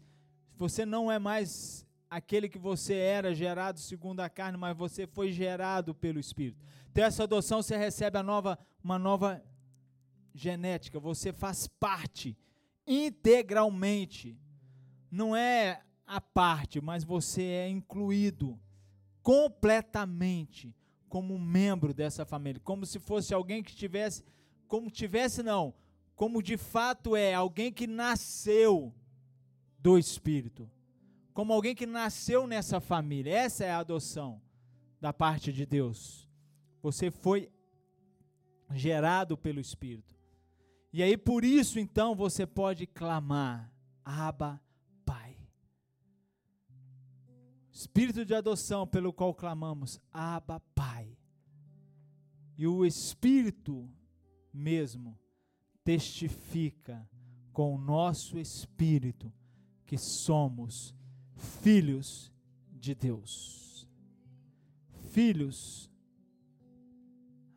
[0.63, 5.29] você não é mais aquele que você era gerado segundo a carne, mas você foi
[5.29, 6.57] gerado pelo espírito.
[6.89, 9.43] Então essa adoção você recebe a nova, uma nova
[10.33, 12.37] genética, você faz parte
[12.87, 14.39] integralmente.
[15.11, 18.57] Não é a parte, mas você é incluído
[19.21, 20.73] completamente
[21.09, 24.23] como membro dessa família, como se fosse alguém que tivesse,
[24.69, 25.73] como tivesse não,
[26.15, 28.93] como de fato é alguém que nasceu
[29.83, 30.71] do Espírito,
[31.33, 33.35] como alguém que nasceu nessa família.
[33.35, 34.41] Essa é a adoção
[35.01, 36.25] da parte de Deus.
[36.81, 37.51] Você foi
[38.71, 40.15] gerado pelo Espírito.
[40.93, 43.69] E aí por isso então você pode clamar:
[44.05, 44.61] Abba,
[45.03, 45.37] Pai.
[47.69, 51.17] Espírito de adoção pelo qual clamamos: Abba, Pai.
[52.57, 53.89] E o Espírito
[54.53, 55.19] mesmo
[55.83, 57.05] testifica
[57.51, 59.33] com o nosso espírito
[59.85, 60.95] que somos
[61.35, 62.31] filhos
[62.71, 63.87] de Deus.
[65.11, 65.89] Filhos.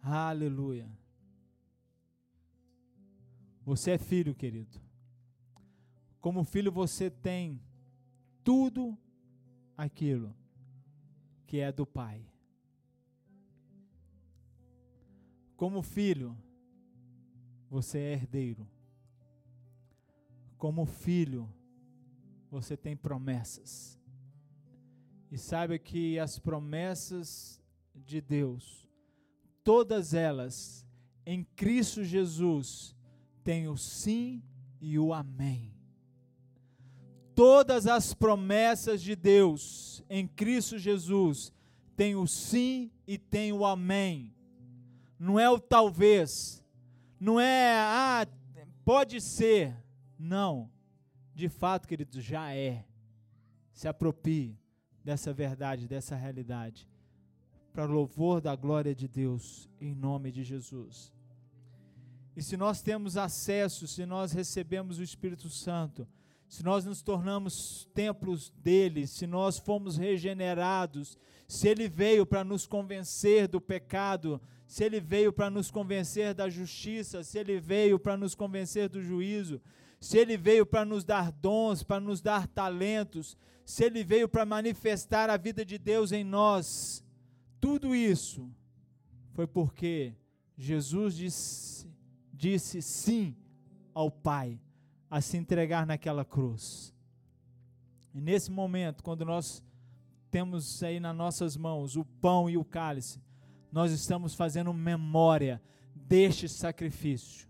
[0.03, 0.89] Aleluia.
[3.64, 4.81] Você é filho, querido.
[6.20, 7.61] Como filho, você tem
[8.45, 8.97] tudo
[9.77, 10.35] aquilo
[11.47, 12.24] que é do Pai.
[15.57, 16.37] Como filho,
[17.68, 18.68] você é herdeiro.
[20.59, 21.49] Como filho,
[22.57, 24.00] você tem promessas.
[25.30, 27.61] E saiba que as promessas
[27.94, 28.88] de Deus,
[29.62, 30.86] todas elas
[31.26, 32.96] em Cristo Jesus,
[33.44, 34.42] têm o sim
[34.80, 35.74] e o amém.
[37.34, 41.52] Todas as promessas de Deus em Cristo Jesus
[41.94, 44.34] têm o sim e têm o amém.
[45.18, 46.64] Não é o talvez,
[47.20, 48.26] não é, ah,
[48.82, 49.76] pode ser.
[50.18, 50.70] Não.
[51.37, 52.82] De fato, queridos, já é.
[53.70, 54.59] Se aproprie
[55.05, 56.89] dessa verdade, dessa realidade.
[57.74, 61.12] Para louvor da glória de Deus, em nome de Jesus.
[62.34, 66.09] E se nós temos acesso, se nós recebemos o Espírito Santo,
[66.49, 72.66] se nós nos tornamos templos dele, se nós fomos regenerados, se ele veio para nos
[72.66, 78.16] convencer do pecado, se ele veio para nos convencer da justiça, se ele veio para
[78.16, 79.61] nos convencer do juízo,
[80.07, 84.46] se ele veio para nos dar dons, para nos dar talentos, se ele veio para
[84.46, 87.04] manifestar a vida de Deus em nós,
[87.61, 88.48] tudo isso
[89.32, 90.14] foi porque
[90.57, 91.88] Jesus disse,
[92.32, 93.34] disse sim
[93.92, 94.61] ao Pai
[95.11, 96.94] a se entregar naquela cruz.
[98.14, 99.61] E nesse momento, quando nós
[100.30, 103.20] temos aí nas nossas mãos o pão e o cálice,
[103.72, 105.61] nós estamos fazendo memória
[105.96, 107.48] deste sacrifício.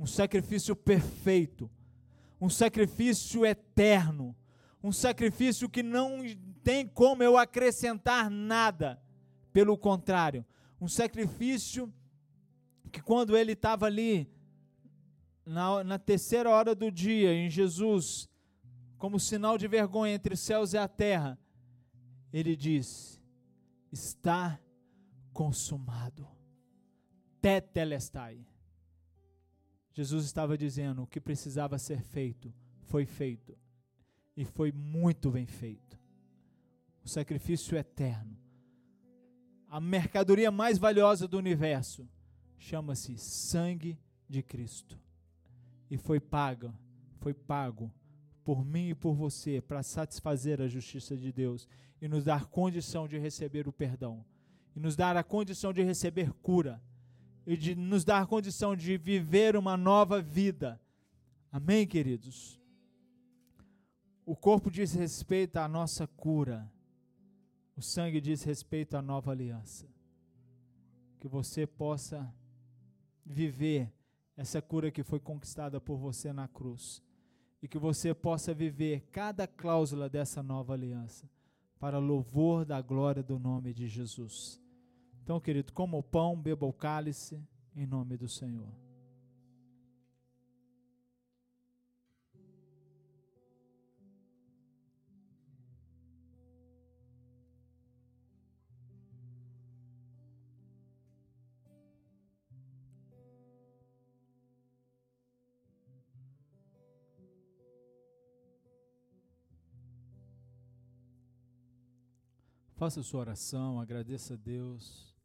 [0.00, 1.70] Um sacrifício perfeito,
[2.40, 4.36] um sacrifício eterno,
[4.82, 6.22] um sacrifício que não
[6.62, 9.00] tem como eu acrescentar nada,
[9.52, 10.44] pelo contrário,
[10.80, 11.92] um sacrifício
[12.92, 14.30] que quando ele estava ali,
[15.44, 18.28] na, na terceira hora do dia, em Jesus,
[18.98, 21.38] como sinal de vergonha entre os céus e a terra,
[22.32, 23.22] ele diz:
[23.92, 24.58] Está
[25.32, 26.26] consumado.
[27.40, 28.44] Tetelestai.
[29.96, 33.56] Jesus estava dizendo: o que precisava ser feito foi feito.
[34.36, 35.98] E foi muito bem feito.
[37.02, 38.36] O sacrifício eterno.
[39.70, 42.06] A mercadoria mais valiosa do universo
[42.58, 45.00] chama-se sangue de Cristo.
[45.90, 46.74] E foi pago,
[47.18, 47.90] foi pago
[48.44, 51.66] por mim e por você para satisfazer a justiça de Deus
[52.02, 54.22] e nos dar condição de receber o perdão
[54.74, 56.82] e nos dar a condição de receber cura
[57.46, 60.80] e de nos dar condição de viver uma nova vida.
[61.52, 62.60] Amém, queridos?
[64.24, 66.70] O corpo diz respeito à nossa cura,
[67.76, 69.86] o sangue diz respeito à nova aliança.
[71.20, 72.34] Que você possa
[73.24, 73.92] viver
[74.36, 77.02] essa cura que foi conquistada por você na cruz
[77.62, 81.30] e que você possa viver cada cláusula dessa nova aliança
[81.78, 84.60] para louvor da glória do nome de Jesus.
[85.26, 88.72] Então, querido, coma o pão, beba o cálice, em nome do Senhor.
[112.76, 115.15] Faça sua oração, agradeça a Deus.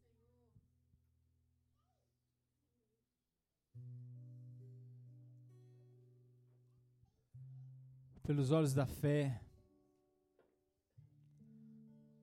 [8.31, 9.41] Pelos olhos da fé.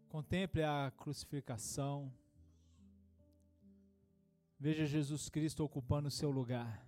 [0.08, 2.10] Contemple a crucificação.
[4.58, 6.82] Veja Jesus Cristo ocupando o seu lugar.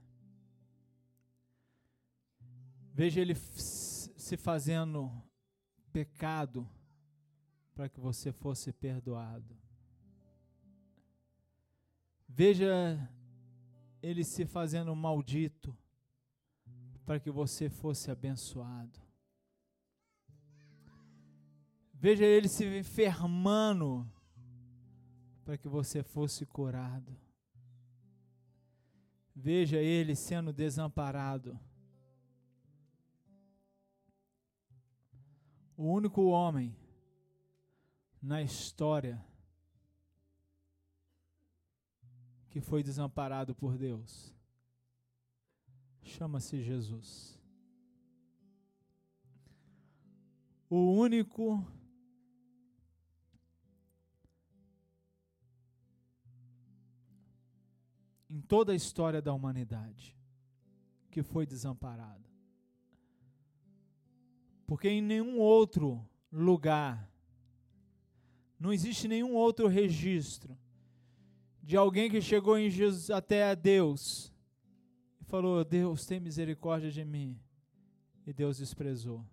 [2.95, 5.12] Veja Ele se fazendo
[5.93, 6.66] pecado
[7.75, 9.55] para que você fosse perdoado.
[12.27, 13.07] Veja
[14.03, 15.77] ele se fazendo maldito
[17.05, 19.10] para que você fosse abençoado.
[22.03, 24.11] Veja ele se enfermando
[25.44, 27.14] para que você fosse curado.
[29.36, 31.61] Veja ele sendo desamparado.
[35.76, 36.74] O único homem
[38.22, 39.22] na história
[42.48, 44.34] que foi desamparado por Deus
[46.03, 47.38] chama-se Jesus.
[50.70, 51.62] O único
[58.31, 60.16] em toda a história da humanidade
[61.11, 62.24] que foi desamparado.
[64.66, 67.11] Porque em nenhum outro lugar,
[68.59, 70.57] não existe nenhum outro registro
[71.61, 74.33] de alguém que chegou em Jesus até a Deus
[75.20, 77.39] e falou: Deus, tem misericórdia de mim.
[78.24, 79.26] E Deus desprezou.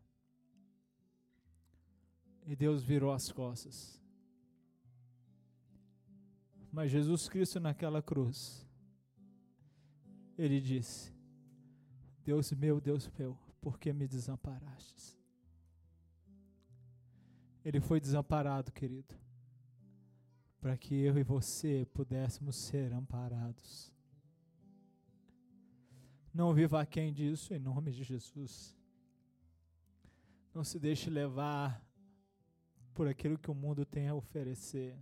[2.48, 4.02] E Deus virou as costas.
[6.72, 8.67] Mas Jesus Cristo naquela cruz,
[10.38, 11.14] ele disse:
[12.24, 15.18] Deus meu, Deus meu, por que me desamparastes?
[17.64, 19.14] Ele foi desamparado, querido,
[20.62, 23.92] para que eu e você pudéssemos ser amparados.
[26.34, 28.78] Não viva quem disso em nome de Jesus.
[30.54, 31.84] Não se deixe levar
[32.94, 34.98] por aquilo que o mundo tem a oferecer.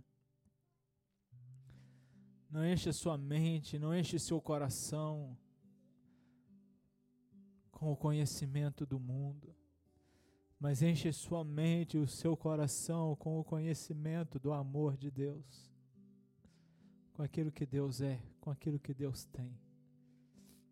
[2.56, 5.36] Não enche sua mente, não enche seu coração
[7.70, 9.54] com o conhecimento do mundo,
[10.58, 15.70] mas enche sua mente e o seu coração com o conhecimento do amor de Deus,
[17.12, 19.54] com aquilo que Deus é, com aquilo que Deus tem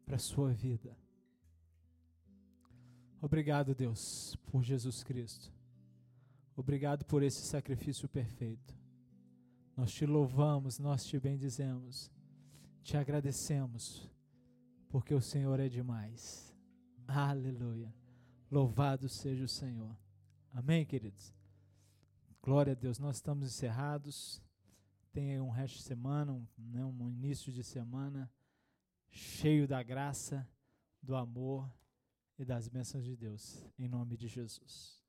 [0.06, 0.96] para a sua vida.
[3.20, 5.52] Obrigado, Deus, por Jesus Cristo.
[6.56, 8.83] Obrigado por esse sacrifício perfeito.
[9.76, 12.10] Nós te louvamos, nós te bendizemos,
[12.82, 14.08] te agradecemos,
[14.88, 16.54] porque o Senhor é demais.
[17.08, 17.92] Aleluia.
[18.50, 19.96] Louvado seja o Senhor.
[20.52, 21.34] Amém, queridos?
[22.40, 23.00] Glória a Deus.
[23.00, 24.40] Nós estamos encerrados.
[25.12, 28.30] Tem um resto de semana, um, né, um início de semana
[29.10, 30.48] cheio da graça,
[31.02, 31.68] do amor
[32.38, 33.64] e das bênçãos de Deus.
[33.78, 35.03] Em nome de Jesus.